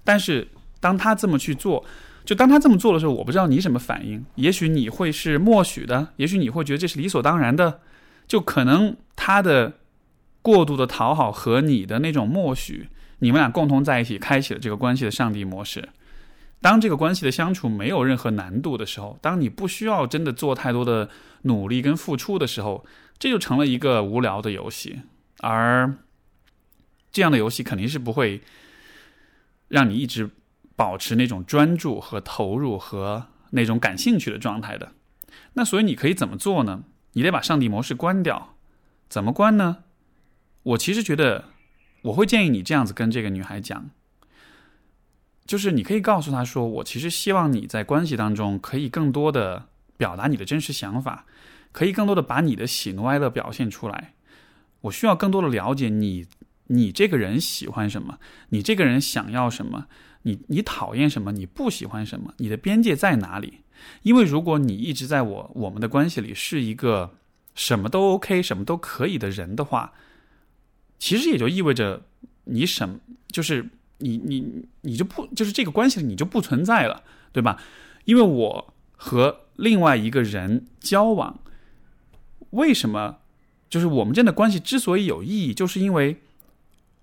[0.04, 0.48] 但是
[0.80, 1.86] 当他这么去做，
[2.26, 4.26] 就当他这么做的时候，我不知道你什么反应。
[4.36, 7.80] 也许你会是默许的，也许你会觉得这是理所当然的。
[8.28, 9.72] 就可能他的
[10.46, 15.90] 过度的讨好和你的那种默许，你们俩共同在一起开启了这个关系的上帝模式。
[16.62, 21.10] 当这个关系的相处没有任何难度的时候，当你不需要真的做太多的
[21.42, 22.86] 努力跟付出的时候，
[23.18, 25.02] 这就成了一个无聊的游戏。
[25.40, 25.96] 而
[27.12, 28.44] 这样的游戏肯定是不会
[29.68, 30.30] 让你一直
[30.76, 34.92] 保持那种专注和投入和那种感兴趣的状态的。
[35.54, 36.84] 那所以你可以怎么做呢？
[37.14, 38.56] 你得把上帝模式关掉，
[39.10, 39.78] 怎么关呢？
[40.66, 41.46] 我其实觉得，
[42.02, 43.92] 我会建议你这样子跟这个女孩讲，
[45.46, 51.26] 就是你可以告诉她说，我其实希望你在关系当中可以更多的表达你的真实想法，
[51.72, 54.16] 可以更多的把你的喜怒哀乐表现出来。
[54.82, 56.26] 我需要更多的了解你，
[56.68, 58.18] 你这个人喜欢什么，
[58.50, 59.86] 你这个人想要什么，
[60.24, 63.60] 你你讨厌什么，你不喜欢什么，你的边界在哪里？
[64.02, 67.16] 因为如果你一直在我我们的关系里是一个
[67.54, 69.94] 什么都 OK、什么都可以的人的话，
[71.00, 72.02] 其实也就意味着
[72.46, 77.62] 你什就是你你你就不就是这个关系你就不存在了，对吧？
[78.06, 81.40] 因为我和另外一个人交往，
[82.52, 83.18] 为什么
[83.70, 86.18] 就是我们这样的关系之所以有意义，就是因为。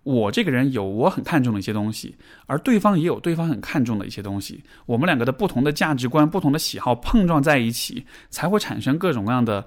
[0.05, 4.61] 我这个人有我很看重的一些东西，而对方也有对方很看重的一些东西。
[4.85, 9.65] 我们两个的不同的价值观、不同的喜好碰撞在一起，才会产生各种各样的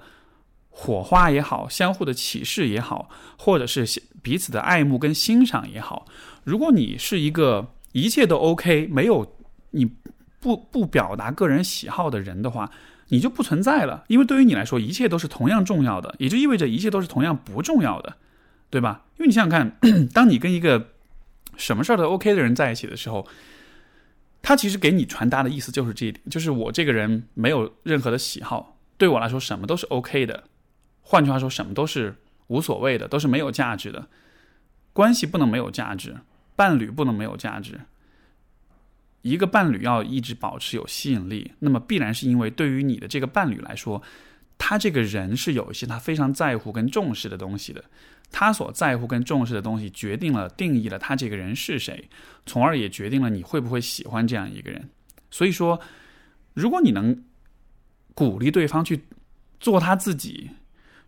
[0.78, 3.08] 火花也好，相互的启示也好，
[3.38, 6.04] 或者是彼此的爱慕跟欣赏也好。
[6.44, 9.34] 如果你是一个一切都 OK，没有
[9.70, 9.90] 你
[10.38, 12.70] 不不表达个人喜好的人的话，
[13.08, 14.04] 你就不存在了。
[14.08, 18.16] 因为对于你来说，一切都是同样重要的，也就意味着一切都是同样不重要的。
[18.68, 19.04] 对吧？
[19.16, 20.88] 因为你想想看， 当你跟一个
[21.56, 23.26] 什么事儿都 OK 的人在一起的时候，
[24.42, 30.44] 他其实给你传达的意思就是这一点：，就是我这个人没有任何的喜好，对我来说什么都是 OK 的。
[31.08, 32.16] 换句话说，什么都是
[32.48, 34.08] 无所谓的，都是没有价值的。
[34.92, 36.16] 关系不能没有价值，
[36.56, 37.80] 伴侣不能没有价值。
[39.22, 44.02] 一个伴侣要一直保持有吸引力，那么必然是因为对于你的这个伴侣来说，
[44.58, 47.84] 他这个人是有一些他非常在乎跟重视的东西的。
[48.32, 52.08] 他所在乎跟重视的东西，决定了定义了他这个人是谁，
[52.46, 54.90] 从而也决定了你会不会喜欢这样一个人。
[55.30, 55.80] 所以说，
[56.52, 57.22] 如果你能
[58.12, 59.04] 鼓励对方去
[59.60, 60.50] 做他自己，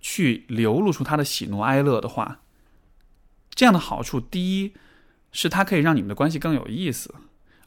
[0.00, 2.40] 去流露出他的喜怒哀乐的话，
[3.50, 4.72] 这样的好处，第一
[5.32, 7.14] 是他可以让你们的关系更有意思，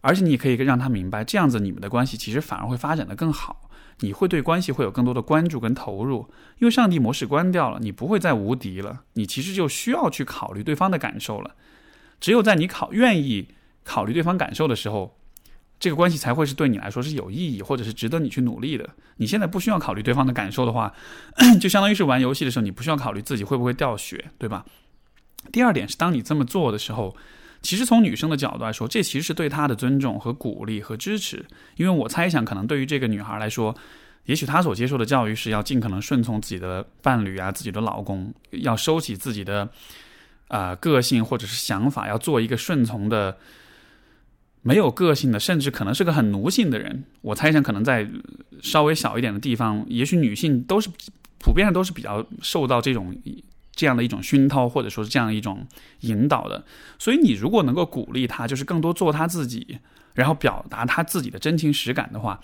[0.01, 3.69] 而且你可以让他明白，这样子你们的关系其实反而会发展的更好。
[3.99, 9.03] 你会对关系会有更多的关注跟投入，因为上帝模式关掉了，你不会再无敌了。
[9.13, 11.55] 你其实就需要去考虑对方的感受了。
[12.19, 13.49] 只有在你考愿意
[13.83, 15.19] 考虑对方感受的时候，
[15.81, 18.87] 这个关系才会是对你来说是有意义或者是值得你去努力的。
[19.17, 20.93] 你现在不需要考虑对方的感受的话，
[21.59, 24.63] 就相当于是玩游戏的时候，你不需要考虑自己会不会掉血，对吧？
[25.51, 27.13] 第二点是，当你这么做的时候。
[27.63, 31.45] 其实从女生的角度来说，这其实是对她的尊重和鼓励和支持。
[31.75, 33.75] 因为我猜想，可能对于这个女孩来说，
[34.25, 39.69] 也许她所接受的教育是要尽可能顺从自己的伴侣啊，自己的老公，要收起自己的
[40.47, 43.37] 啊个性或者是想法，要做一个顺从的、
[44.61, 47.03] 没有个性的，甚至可能是个很奴性的人。
[47.21, 48.09] 我猜想，可能在
[48.61, 50.89] 稍微小一点的地方，也许女性都是
[51.39, 53.15] 普遍上都是比较受到这种。
[53.73, 55.65] 这样的一种熏陶，或者说是这样一种
[56.01, 56.65] 引导的，
[56.99, 59.79] 所以你如果能够鼓励她，就是更多做他自己，
[60.13, 62.41] 然后表达他自己的真情实感的话，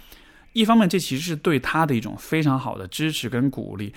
[0.54, 3.94] 一方面这其实是对他的一种非常好的支持跟鼓励，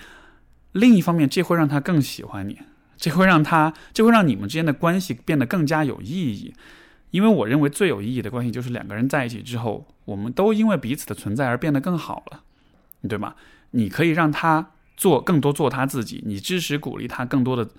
[0.73, 2.59] 另一方面这会让他更喜欢你，
[2.99, 6.53] 这会让他，这会让你们之间的关系变得更加有意义。
[7.11, 12.45] 因为我认为最有意义的关系就是两个人在一起之后，我们都因为彼此的存在而变得更好了，
[13.09, 13.37] 对吧？
[13.73, 17.71] 你可以让他做更多做他自己，你支持鼓励他更多的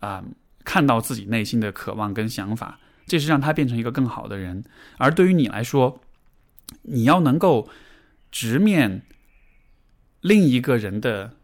[0.00, 0.24] 啊，
[0.64, 4.64] 看到自己内心的渴望跟想法，这是让他变成一个更好的人。
[4.98, 6.00] 而对于你来说，
[6.82, 7.68] 你要能够
[8.32, 9.02] 直面
[10.20, 11.36] 另一个人的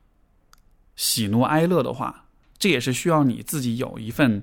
[0.96, 2.24] 喜怒哀乐的话，
[2.58, 4.42] 这也是需要你自己有一份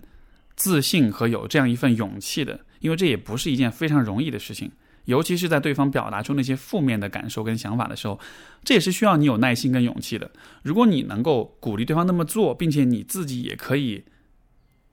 [0.56, 2.62] 自信和有这样一份勇气的。
[2.80, 4.72] 因为这也不是一件非常容易的事情，
[5.06, 8.20] 尤其是在对方表达出那些负面的感受跟想法的时候，
[8.64, 10.32] 这也是需要你有耐心跟勇气的。
[10.64, 14.04] 如果你能够鼓励对方那么做，并且你自己也可以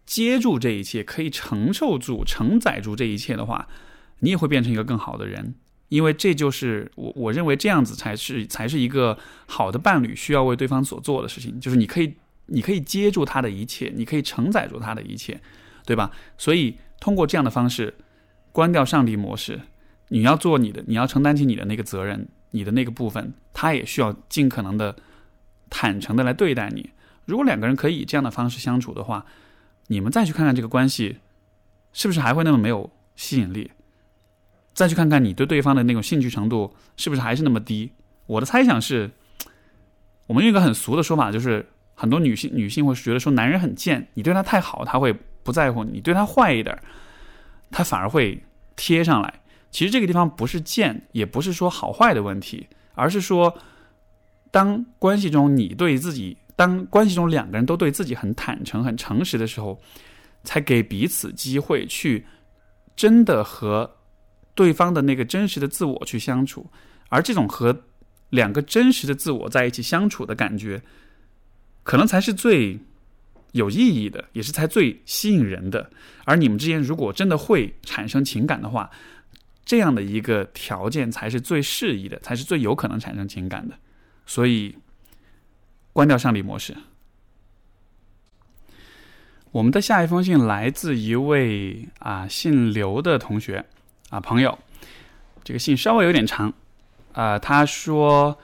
[0.07, 3.69] 接住这一切，可以承受住、承载住这一切的话，
[4.21, 5.55] 你也会变成一个更好的人。
[5.91, 9.17] 因为这就是我我认为这样子才是才是一个
[9.47, 12.15] 好的伴侣需要为对方所做的事情，就是你可以
[12.47, 15.41] 你可以接住他的一切，你可以承载住他的一切，
[15.85, 16.11] 对吧？
[16.39, 16.79] 所以。
[17.01, 17.93] 通过这样的方式，
[18.51, 19.61] 关掉上帝模式，
[20.09, 24.97] 你要做你的，你要承担起你的那个责任，你的那个部分，他也需要尽可能的
[25.69, 26.89] 坦诚的来对待你。
[27.27, 29.27] 如果两个人可以以这样的方式相处的话，
[29.89, 31.19] 你们再去看看这个关系，
[31.93, 33.71] 是不是还会那么没有吸引力？
[34.73, 37.93] 再去看看你对对方的那种兴趣程度是不是还是那么低？
[38.25, 39.11] 我的猜想是，
[40.27, 45.15] 我们用一个很俗的说法，就是很多女性女性会觉得说男人很贱，你对他太好，他会。
[45.45, 46.77] 不在乎你对他坏一点，
[47.71, 48.43] 他反而会
[48.75, 49.43] 贴上来。
[49.71, 53.57] 其实这个地方不是贱，也不是说好坏的问题，而是说，
[54.51, 59.81] 当关系中你对自己，当关系中两个人都对自己很坦诚、很诚实的时候，
[60.45, 62.25] 才给彼此机会去
[62.97, 63.97] 真的和
[64.55, 66.71] 对方的那个真实的自我去相处。
[67.09, 67.85] 而这种和
[68.31, 70.81] 两个真实的自我在一起相处的感觉，
[71.83, 72.81] 可能才是最。
[73.55, 75.89] 有意义的，也是才最吸引人的。
[76.25, 78.91] 而你们之间如果真的会产生情感的话，
[79.65, 83.79] 这样的一个条件才是最适宜的，才是最有可能产生情感的。
[84.27, 84.77] 所以，
[85.93, 86.77] 关掉上帝模式。
[89.53, 93.65] 我们的下一封信来自一位啊姓刘的同学
[94.11, 94.59] 啊朋友，
[95.45, 96.53] 这个信稍微有点长
[97.13, 98.37] 啊，他说。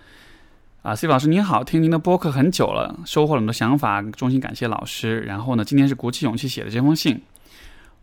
[0.82, 5.20] 啊，C 老师您好，听您的播客很久了，收获了很多想法，衷心感谢老师。
[5.20, 7.20] 然后呢，今天是鼓起勇气写的这封信。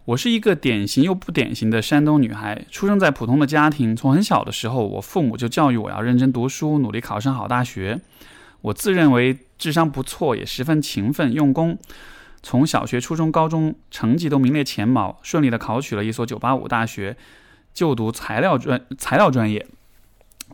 [0.05, 3.95] 我是一个典型又不典型的山东女孩，出生在普通的家庭。
[3.95, 7.99] 从很小的时候，我父母就教育我要认真读书，努力考上好大学。
[8.61, 11.79] 我自认为智商不错，也十分勤奋用功。
[12.43, 17.17] 从小学、初中、高中成绩都名列前茅，顺利的考取了一所985大学，
[17.73, 19.65] 就读材料专材料专业。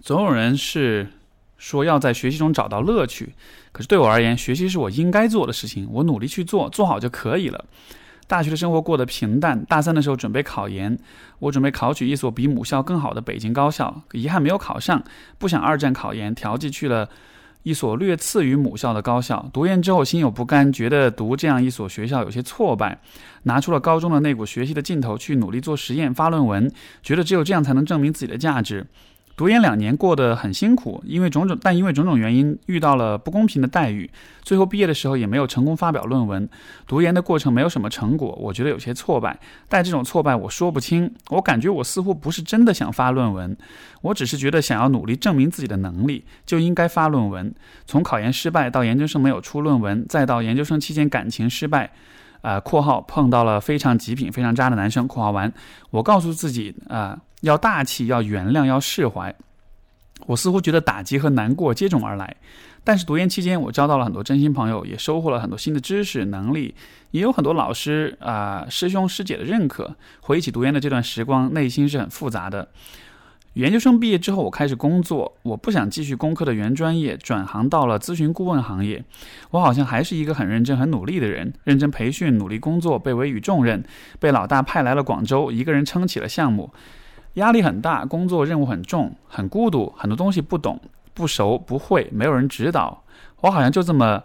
[0.02, 1.10] 总有人是。
[1.64, 3.34] 说要在学习中找到乐趣，
[3.72, 7.64] 可是对我而言，学习是我应该做的事情，我努力去做，做好就可以了。
[8.28, 11.00] 大学的生活过得平淡，大三的时候准备考研，
[11.40, 15.02] 我准备考取一所比母校更好的北京高校，遗憾没有考上。
[15.38, 17.08] 不想二战考研，调剂去了
[17.64, 19.50] 一所略次于母校的高校。
[19.54, 23.00] 读研之后心有不甘，觉得读这样一所学校有些挫败，
[23.44, 26.70] 拿出了高中的那股学习的劲头去努力做实验、发论文，
[27.02, 28.86] 觉得只有这样才能证明自己的价值。
[29.36, 34.08] 读研两年过得很辛苦，因为种种，但因为种种原因遇到了不公平的待遇，
[34.44, 36.48] 最后毕业的时候也没有成功发表论文。
[36.86, 39.40] 读研的过程没有什么成果，我觉得有些挫败。
[39.68, 43.58] 但这种挫败我说不清，我感觉我似乎不是真的想发论文，
[44.04, 47.52] 我只是觉得想要努力证明自己的能力，就应该发论文。
[47.88, 51.92] 从考研失败到研究生没有出论文，再到研究生期间感情失败，
[52.44, 55.52] 啊（括号碰到了非常极品、非常渣的男生）（括号完），
[55.90, 57.20] 我告诉自己啊。
[57.42, 59.36] 要大气，要原谅，要释怀。
[60.28, 62.38] 我似乎觉得打击和难过接踵而来，
[62.86, 66.74] 但是读研期间，我交到了很多真心朋友，也收获了很多新的知识能力，
[67.12, 69.94] 也有很多老师啊师兄师姐的认可。
[70.22, 72.70] 回忆起读研的这段时光，内心是很复杂的。
[73.54, 79.04] 研究生毕业之后，我开始工作，我不想继续工科的原专业，转行到了咨询顾问行业。
[79.52, 83.84] 我好像还是一个很认真、很努力的人，认真培训，努力工作，被委以重任，
[84.20, 86.74] 被老大派来了广州，一个人撑起了项目。
[87.36, 90.82] 压力很大，工作任务很重，很孤独，很多东西不懂、
[91.14, 93.04] 不熟、不会，没有人指导。
[93.42, 94.24] 我好像就这么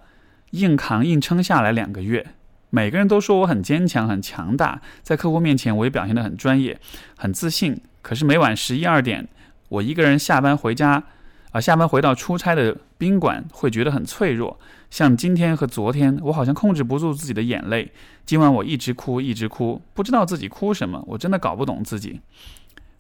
[0.52, 2.26] 硬扛硬撑下来两个月。
[2.70, 6.80] 每个人都说我很坚强、很强大，在客户面前我也表现得很专业、
[7.14, 7.78] 很自信。
[8.08, 9.28] 可是每晚十一二点，
[9.68, 11.04] 我一个人下班回家，
[11.50, 14.58] 啊，下班回到出差的宾馆，会觉得很脆弱。
[14.88, 17.92] 像今天和昨天，我好像控制不住自己的眼泪。
[18.24, 22.22] 今晚我一直哭，一直哭，不知道自己哭什么，我真的搞不懂自己。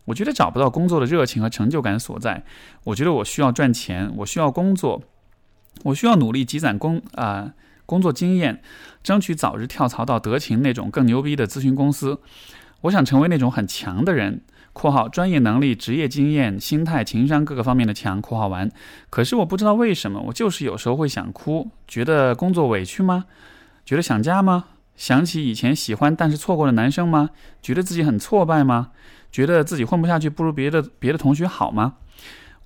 [0.04, 2.44] 我觉得找不到工作的热情和成就感所在。
[2.84, 5.02] 我觉得我需要赚钱，我需要工作，
[5.84, 7.54] 我需要努力积攒工啊
[7.86, 8.60] 工作经验，
[9.02, 12.20] 争取早日跳槽到德勤那种更牛逼的咨询公司。
[12.82, 14.42] 我想成为那种很强的人。
[14.78, 18.22] 括号专业能力、职业经验、心态、情商各个方面的强。
[18.22, 18.70] 括号完。
[19.10, 23.24] 可是我不知道为什么，我就是有时候会想哭，觉得工作委屈吗？
[23.84, 24.66] 觉得想家吗？
[24.94, 27.30] 想起以前喜欢但是错过的男生吗？
[27.60, 28.90] 觉得自己很挫败吗？
[29.32, 31.94] 觉得自己混不下去，不如别的别的同学好吗？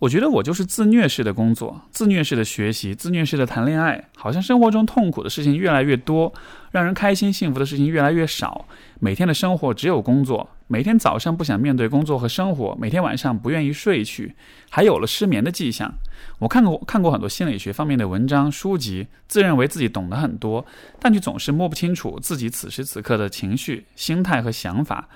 [0.03, 6.33] 我觉得我就是自虐式的工作，自虐式的学习，自虐式的谈恋爱，好像生活中痛苦的事情越来越多，
[6.73, 8.67] 让人开心幸福的事情越来越少。
[8.99, 14.35] 每天的生活只有工作，每天早上不想面对工作和生活，每天晚上不愿意睡去，
[14.71, 15.95] 还有了失眠的迹象。
[16.41, 20.67] 我看过看过很多心理学方面的文章书籍，自认为自己懂得很多，
[20.99, 25.09] 但却总是摸不清楚自己此时此刻的情绪、心态和想法。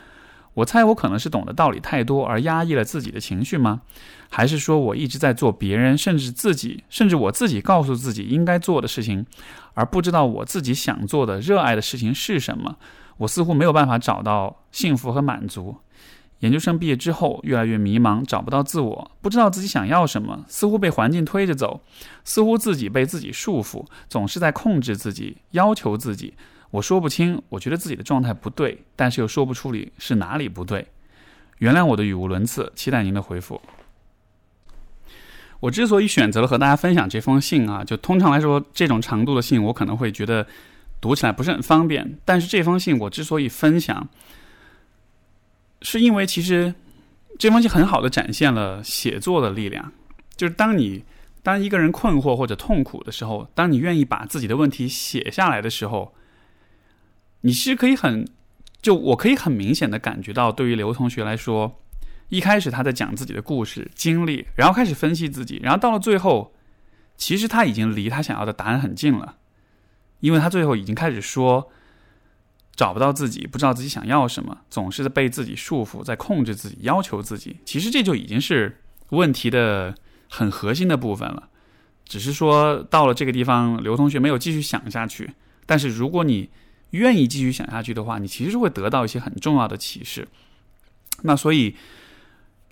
[0.56, 3.82] 我猜我可能是懂得道理太多而压抑了自己的情绪吗？
[4.30, 9.26] 还是说我一直在做别人甚至自己甚至我自己告诉自己应该做的事情，
[9.74, 12.76] 而不知道我自己想做的热爱的事情是什么？
[13.18, 15.76] 我似乎没有办法找到幸福和满足。
[16.40, 21.82] 研究生毕业之后，越来越迷茫，找不到自我，不知道自己想要什么，似乎被环境推着走，
[22.24, 26.34] 似乎自己被自己束缚，总是在控制自己，要求自己。
[26.70, 30.88] 我说不清，我觉得自己的状态不对，但是又说不出理是哪里不对。
[31.58, 33.62] 原谅我的语无伦次，期待您的回复。
[35.60, 40.46] 我之所以选择了和大家分享这封信啊，就通常来说，这种长度的信我可能会觉得
[41.00, 42.18] 读起来不是很方便。
[42.26, 44.06] 但是这封信我之所以分享，
[45.80, 46.74] 是因为其实
[47.38, 49.92] 这封信很好的展现了写作的力量。
[50.36, 51.04] 就是当你
[51.42, 56.12] 当一个人困惑或者痛苦的时候，当你愿意把自己的问题写下来的时候。
[57.46, 58.26] 你其实可以很，
[58.82, 61.80] 就我可以很明显的感觉到，对于刘同学来说，
[62.28, 66.52] 一开始他在讲自己的故事经历，然后开始分析自己，然后到了最后，
[67.16, 69.36] 其实他已经离他想要的答案很近了，
[70.18, 71.70] 因为他最后已经开始说，
[72.74, 77.58] 找不到自己，不知道自己想要什么，总是被自己束缚，在控制自己，要求自己。
[77.64, 78.80] 其实这就已经是
[79.10, 79.94] 问题的
[80.28, 81.48] 很核心的部分了，
[82.04, 85.34] 只是说到了这个地方，刘同学没有继续想下去。
[85.64, 86.50] 但是如果你
[86.90, 90.26] 愿意继续想下去的话，你其实会得到一些很重要的启示。
[91.22, 91.74] 那所以，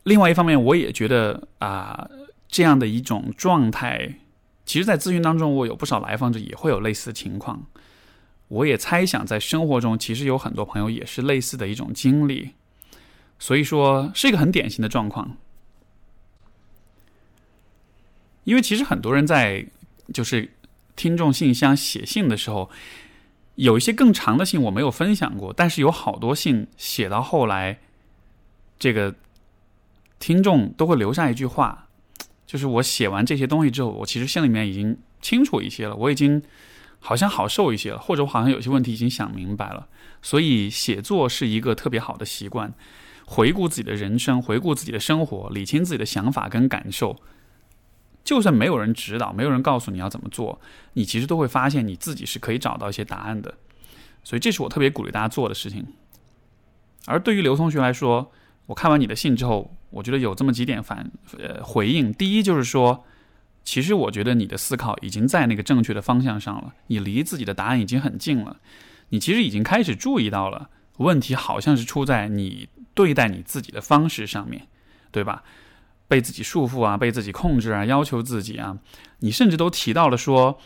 [0.05, 2.09] 另外一方面，我也觉得啊，
[2.47, 4.19] 这样的一种状态，
[4.65, 7.67] 其实，在咨询当中，我有不少来访者也会有类似的情况。
[8.49, 12.51] 我也猜想，在生活中，其实有很多朋友也是类似的一种经历。
[13.39, 15.37] 所以说，是一个很典型的状况。
[18.45, 19.67] 因为其实很多人在
[20.13, 20.53] 就是
[20.95, 22.71] 听众信箱写信的时候。
[23.57, 27.79] 有一些更长的信我没有分享过，但是有好多信写到后来，
[28.79, 29.15] 这个
[30.19, 31.87] 听众都会留下一句话，
[32.47, 36.43] 就是我写完这些东西之后，我其实心里面已经清楚一些了，我已经
[36.99, 39.87] 好像好受一些了，或者我好像有些问题已经想明白了。
[40.21, 42.73] 所以写作是一个特别好的习惯，
[43.25, 47.17] 回顾自己的人生，回顾自己的生活，理清自己的想法跟感受。
[48.25, 50.59] 就算没有人指导，没有人告诉你要怎么做，
[50.95, 53.55] 你其实都会发现你自己是可以找到一些答案的。
[54.25, 55.87] 所以，这是我特别鼓励大家做的事情。
[57.07, 58.33] 而对于刘同学来说，
[58.65, 62.11] 我看完你的信之后，我觉得有这么几点反呃回应。
[62.15, 63.05] 第一就是说，
[63.63, 68.57] 其实我觉得你的思考已经在那个正确的方向上了，你离自己的答案已经很近了。
[69.11, 74.67] 你其实已经开始注意到了问题，好像是出在你对待你自己的方式上面，
[75.13, 75.45] 对吧？
[76.07, 78.79] 被自己束缚啊，被自己控制啊，要求自己啊，
[79.21, 80.59] 你甚至都提到了说，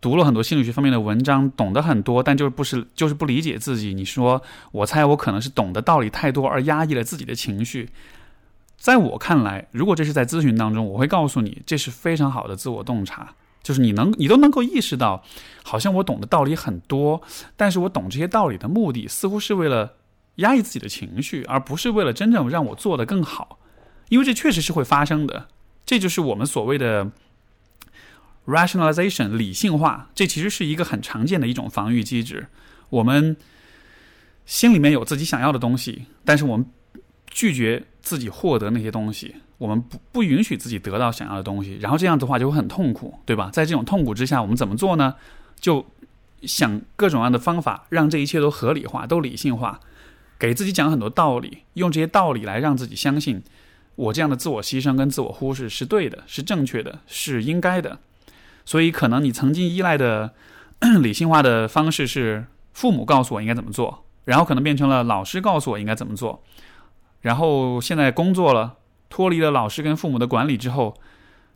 [0.00, 3.94] 读了很多心理学方面的文章，懂得很多，但就是不是就是不理解自己。
[3.94, 4.42] 你说，
[4.72, 7.88] 我猜我可能是懂得道理太多而压抑了自己的情绪。
[8.76, 15.22] 在我看来，如果这是在咨询当中，我会告诉你，这是非常好的自我洞察，就是你能你都能够意识到，
[15.62, 17.22] 好像我懂的道理很多，
[17.56, 19.94] 但是我懂这些道理的目的似乎是为了
[20.36, 23.60] 压抑自己的情绪，而不是为了真正让我做得更好。
[24.12, 25.48] 因为这确实是会发生的，
[25.86, 27.10] 这就是我们所谓的
[28.46, 30.10] rationalization 理性化。
[30.14, 32.48] 这其实是一个很常见的一种防御机制。
[32.90, 33.34] 我们
[34.44, 36.66] 心里面有自己想要的东西，但是我们
[37.30, 41.78] 拒绝自己获得那些东西，我们不不允许自己得到想要的东西。
[41.80, 43.48] 然后这样的话就会很痛苦，对吧？
[43.50, 45.14] 在这种痛苦之下，我们怎么做呢？
[45.58, 45.86] 就
[46.42, 49.80] 想各种各样的方法，让这一切都合理化、都理性化，
[50.38, 53.42] 给自己讲很多道理，用这些道理来让自己相信。
[54.02, 57.98] 我这样的自我牺牲跟自我忽视是对的，是正确的，是应该的。
[58.64, 60.34] 所以，可能你曾经依赖的
[61.00, 66.42] 理性化的方式是父母告诉我应该怎么做，然后可能变成了老师告诉我应该怎么做，
[67.20, 68.76] 然后现在工作了，
[69.08, 70.94] 脱离了老师跟父母的管理之后，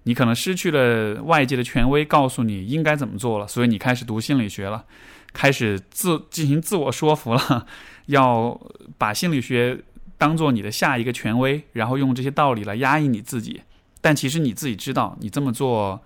[0.05, 4.85] 你可能失去了外界的权威告诉你应该怎么做了，所以你开始读心理学了，
[5.33, 7.67] 开始自进行自我说服了，
[8.07, 8.61] 要
[8.99, 9.81] 把心理学
[10.19, 13.63] 当做你的下一个权威，然后用这些道理来压抑你自己。
[14.01, 16.03] 但其实你自己知道，你这么做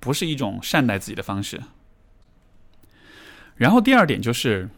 [0.00, 1.60] 不是一种善待自己的方式。
[3.56, 4.68] 然后第二点就是，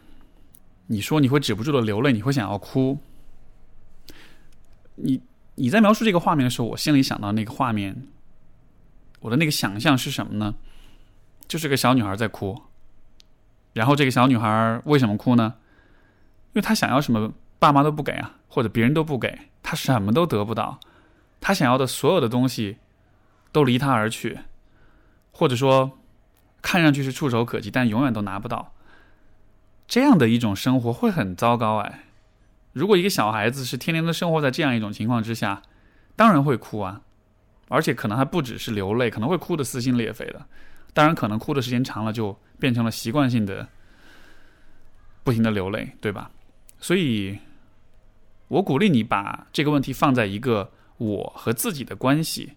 [0.87, 2.99] 你说你会止不住的流泪，你会想要哭。
[4.95, 5.21] 你
[5.55, 8.07] 你在描述这个画面的时候，我心里想到那个画面，
[9.19, 10.55] 我的那个想象是什么呢？
[11.47, 12.61] 就是个小女孩在哭，
[13.73, 15.55] 然后这个小女孩为什么哭呢？
[16.47, 20.79] 因为她想要什么，爸妈都不给啊，或者别人都不给，他什么都得不到，
[21.41, 22.77] 他想要的所有的东西
[23.51, 24.39] 都离他而去，
[25.31, 25.97] 或者说
[26.61, 28.73] 看上去是触手可及，但永远都拿不到。
[29.87, 32.03] 这样的一种生活会很糟糕哎。
[32.73, 35.61] 如果一个小孩子是天天都生活在这样一种情况之下，
[36.15, 37.01] 当然会哭啊，
[37.69, 40.45] 而且可能还不只是流泪，可能会哭得撕心裂肺的。
[40.93, 43.67] 当然，可能哭的时间长了，就变成了习惯性的
[45.23, 46.31] 不停的流泪，对吧？
[46.79, 47.37] 所以，
[48.49, 52.53] 我鼓励你把这个问题放在一个我和自己的关系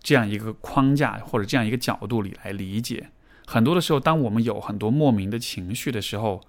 [0.00, 3.10] 这样一个框架或者这样一个角度里来理解。
[3.46, 6.42] 很多的时候，当我们有很多莫名的情绪的时候，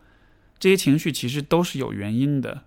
[0.60, 2.64] 这些情绪其实都是有原因的。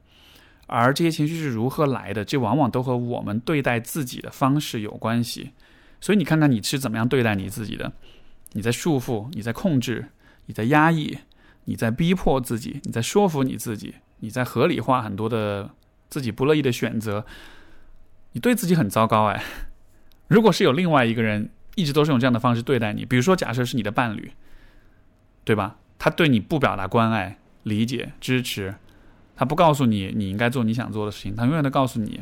[0.66, 2.24] 而这些情绪是如何来的？
[2.24, 5.52] 这往往都和我们对待自己的方式有关系。
[6.00, 7.92] 所以你看看你是怎么样对待你自己的？
[8.52, 10.10] 你在束缚，你在控制，
[10.46, 11.18] 你在压抑，
[11.64, 15.70] 你在逼迫自己，你在说服你自己，你在合理化很多的
[16.08, 17.24] 自己不乐意的选择。
[18.32, 19.42] 你对自己很糟糕哎！
[20.28, 24.30] 如果是有另外一个人一直都是用这样的方式对待你，比如说假设是你的伴侣，
[25.44, 25.76] 对吧？
[25.98, 28.74] 他对你不表达关爱、理解、支持。
[29.34, 32.20] 他不告诉你你应该做你想做的事情，他永远都告诉你，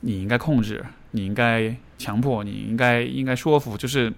[0.00, 4.12] 你应该控制，你应该强迫，你应该应该说服，就是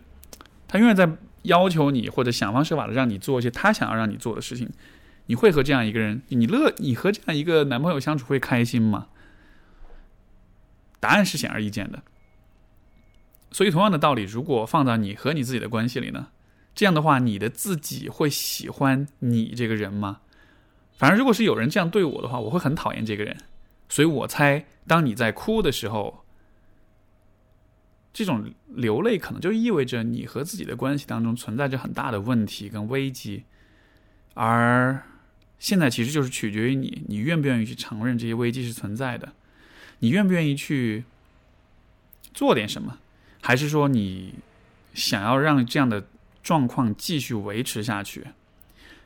[0.66, 1.08] 他永远在
[1.42, 4.68] 要求你或者想方设法的让你做一些他想要让你做的事情。
[5.26, 9.08] 你会和这样一个人，你乐，你和这样一个男朋友相处会开心吗？
[11.00, 12.02] 答案是显而易见的。
[13.50, 16.28] 所以同样的道理，如果放到你和你自己的关系里呢？
[16.74, 20.20] 这样的话，你的自己会喜欢你这个人吗？
[20.92, 23.36] 反正如果是有人这样对我的话，我会很讨厌这个人。
[23.88, 26.24] 所以我猜，当你在哭的时候，
[28.12, 33.44] 这种流泪可能就意味着你和自己的关系当中存在着很大的问题跟危机。
[34.34, 35.02] 而
[35.58, 39.32] 现在其实就是取决于你，你愿不愿意去承认这些危机是存在的，
[40.00, 41.04] 你愿不愿意去
[42.34, 42.98] 做点什么，
[43.40, 44.34] 还是说你
[44.92, 46.06] 想要让这样的
[46.42, 48.26] 状况继续维持下去？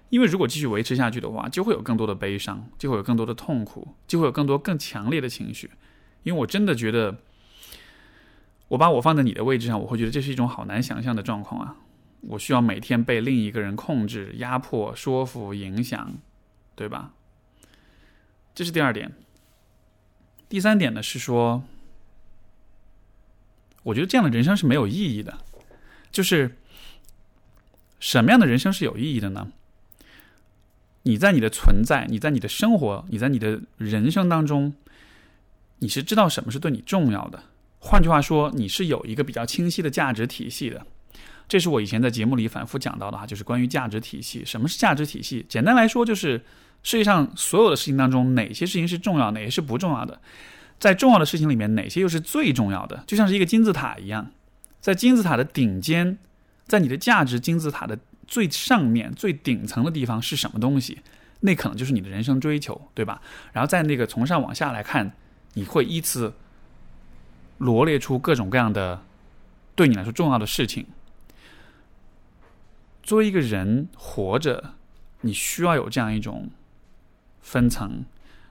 [0.09, 5.71] 因为如果继续维持下去的话，就会有更多的悲伤，就会有更多的痛苦，就会有更多更强烈的情绪。
[6.25, 7.19] 因为我真的觉得，
[8.67, 11.77] 我把我放在你的位置上，我会觉得这是一种好难想象的状况啊！
[12.23, 16.13] 我需要每天被另一个人控制、压迫、说服、影响，
[16.81, 17.13] 对吧？
[18.55, 19.13] 这是第二点。
[20.49, 21.63] 第三点呢是说，
[23.83, 25.41] 我觉得这样的人生是没有意义的。
[26.11, 26.57] 就是
[27.99, 29.53] 什么样的人生是有意义的呢？
[31.03, 34.73] 你在你的存在，你在你的生活，你在你的人生当中，
[35.81, 37.43] 你是知道什么是对你重要的。
[37.79, 40.87] 换句话说，你是有一个比较清晰的价值体系的。
[41.47, 44.43] 这是我以前在节目里反复讲到的哈，就是关于价值体系。
[44.47, 45.45] 什么是价值体系？
[45.47, 46.43] 简单来说，就是
[46.83, 50.21] 世界上所有的事情当中，哪些事情是重要，哪些是不重要的。
[50.79, 53.05] 在重要的事情里面，哪些又是最重要的？
[53.07, 54.31] 就像是一个金字塔一样，
[54.81, 56.19] 在金字塔的顶尖，
[56.67, 57.99] 在你的价值金字塔的。
[58.31, 61.01] 最上面最顶层的地方是什么东西？
[61.41, 63.21] 那可能就是你的人生追求，对吧？
[63.53, 65.13] 然后在那个从上往下来看，
[65.55, 66.33] 你会依次
[67.59, 69.03] 罗列出各种各样的
[69.75, 70.87] 对你来说重要的事情。
[73.03, 74.75] 作为一个人活着，
[75.23, 76.49] 你需要有这样一种
[77.41, 78.05] 分层，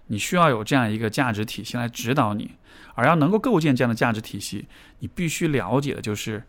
[0.08, 2.52] 你需要有这样一个价值体系来指导你。
[2.96, 4.68] 而要能够构建这样的价值体系，
[5.00, 6.44] 你必须了解的就是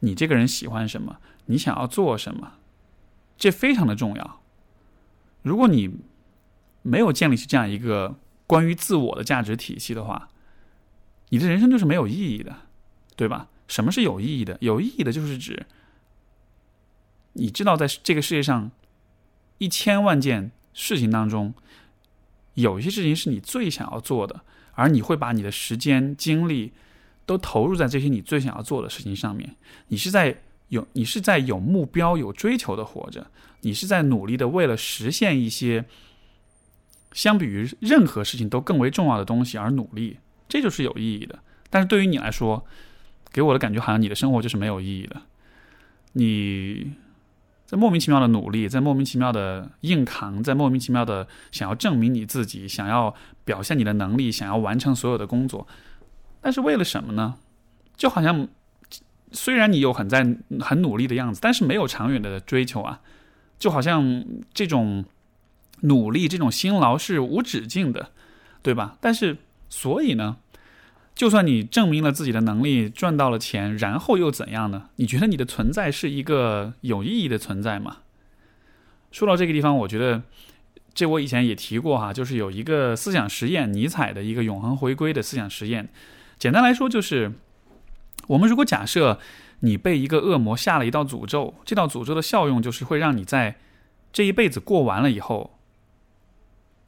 [0.00, 1.18] 你这个人喜欢什么。
[1.46, 2.54] 你想要做什么？
[3.36, 4.40] 这非常的重要。
[5.42, 5.98] 如果你
[6.82, 8.16] 没有建立起这样一个
[8.46, 10.28] 关于自我的价值体系的话，
[11.28, 12.56] 你的人生就是没有意义的，
[13.14, 13.48] 对吧？
[13.68, 14.56] 什么是有意义的？
[14.60, 15.66] 有意义的就是指
[17.34, 18.70] 你知道，在这个世界上
[19.58, 21.54] 一千万件事情当中，
[22.52, 26.72] 有一些事情是你最想要做的，而你会把你的时间、精力
[27.24, 29.56] 都投入在这些你最想要做的事情上面。
[29.88, 30.42] 你是在。
[30.68, 35.84] 有你是在有目标、有追求的活着，你是在努力的为了实现一些
[37.12, 40.16] 相比于任何事情都更为重要的东西而努力，
[40.48, 41.38] 这就是有意义的。
[41.68, 42.64] 但是对于你来说，
[43.30, 45.20] 给我的感觉好像你的生活就是没有意义的。
[46.14, 46.94] 你
[47.74, 53.12] 在莫名其妙的努力，在莫名其妙的硬扛，在莫名其妙的想要证明你自己，想要
[53.44, 55.66] 表现你的能力，想要完成所有的工作，
[56.40, 57.34] 但是为了什么呢？
[57.96, 58.46] 就好像
[59.32, 60.24] 虽然你有很在
[60.60, 63.00] 很努力的样子，但是没有长远的追求啊，
[63.58, 65.04] 就好像这种。
[65.80, 68.10] 努力这种辛劳是无止境的，
[68.62, 68.96] 对吧？
[69.02, 69.36] 但是，
[69.68, 70.38] 所以呢，
[71.14, 74.90] 就算你证明了自己的能力，赚到了钱，然后又怎样呢？
[74.96, 77.98] 你觉得你的存在是一个有意义的存在吗？
[79.12, 80.22] 说到这个地方，我觉得
[80.92, 85.88] 这我以前也提过哈，就是有一个思想实验，尼采的一个永恒回归的思想实验。
[86.36, 87.32] 简单来说，就是
[88.26, 89.20] 我们如果假设
[89.60, 93.56] 你被一个恶魔下了一道诅咒，这道诅咒的效用就是会让你在
[94.12, 95.52] 这一辈子过完了以后。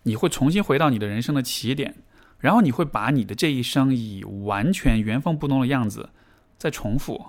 [0.03, 1.97] 你会重新回到你的人生的起点，
[2.39, 6.11] 然后你会把你的这一生以完全原封不动的样子
[6.59, 7.26] 再重复，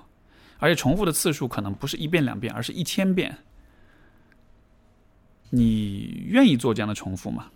[0.60, 3.38] 而且重复的次数可能不是一遍两遍，而是一千遍。
[5.52, 7.48] 你愿意做这样的重复吗？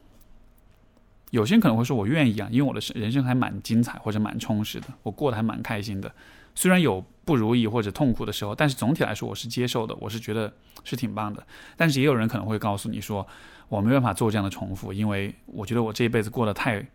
[1.32, 6.14] 有些人可能会说：“我愿意啊，因为我的人生还蛮精彩或者蛮充实的，我过得还蛮开心的。
[6.56, 11.45] 虽然有不如意或者痛苦的时候，但是总体来说我是接受的，我是觉得是挺棒的。”
[11.76, 13.28] 但是也有人可能会告诉你说。
[13.72, 16.86] 我没办法做这样的重复，因为我觉得我这一辈子过得太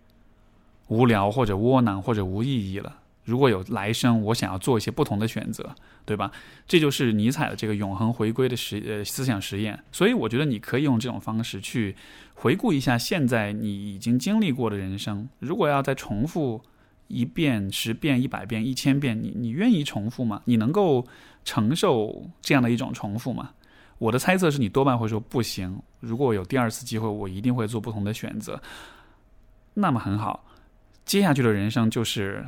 [0.89, 2.99] 无聊或者窝囊或者无意义了。
[3.24, 5.74] 如果有来生，我想要做一些不同的选择，
[6.05, 6.30] 对吧？
[6.68, 9.82] 这就是尼采的这个永恒回归的实呃思想实验。
[9.91, 11.97] 所以我觉得你可以用这种方式去
[12.34, 15.28] 回顾一下现在你已经经历过的人生。
[15.41, 16.62] 如果要再重复
[17.09, 20.43] 一遍、十遍、一百遍、一千遍，你你愿意重复吗？
[20.45, 21.05] 你能够
[21.45, 23.51] 承受这样的一种重复吗？
[23.99, 25.80] 我的猜测是你多半会说不行。
[25.99, 28.62] 如果有第二次机会，我一定会做不同的选择。
[29.74, 30.45] 那么很好，
[31.07, 32.44] 接下去的人生就是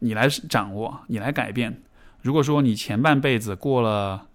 [0.00, 1.80] 你来掌握，你来改变。
[2.20, 4.26] 如果说你前半辈子过了，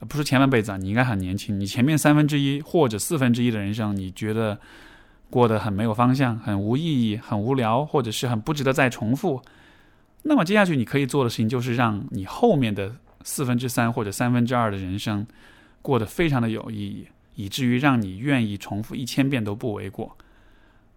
[0.00, 1.60] 不是前半辈子啊，你应该很年轻。
[1.60, 4.58] 你前面三分之一或者四分之一的人生，你觉得
[5.30, 9.42] 过得很没有方向、很无意义、很无聊，或者是很不值得再重复，
[10.22, 15.26] 那么接下去你可以做的事情就是让你后面的四分之三或者三分之二的人生。
[15.82, 20.16] 过得非常的有意义，以至于让你愿意重复一千遍都不为过。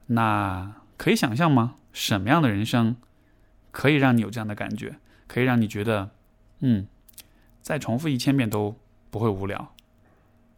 [0.07, 1.77] 那可以想象吗？
[1.93, 2.97] 什么样的人生
[3.71, 4.97] 可以让你有这样的感觉？
[5.27, 6.11] 可以让你觉得，
[6.59, 6.87] 嗯，
[7.61, 8.75] 再重复一千遍都
[9.09, 9.73] 不会无聊？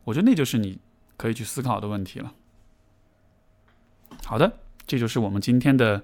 [0.05, 0.79] 我觉得那就是你
[1.15, 2.33] 可以去思考的问题了。
[4.25, 6.03] 好的，这就是我们今天的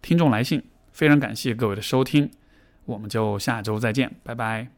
[0.00, 0.62] 听众来信，
[0.92, 2.30] 非常感谢各位的收听，
[2.84, 4.68] 我们就下周再见，拜拜。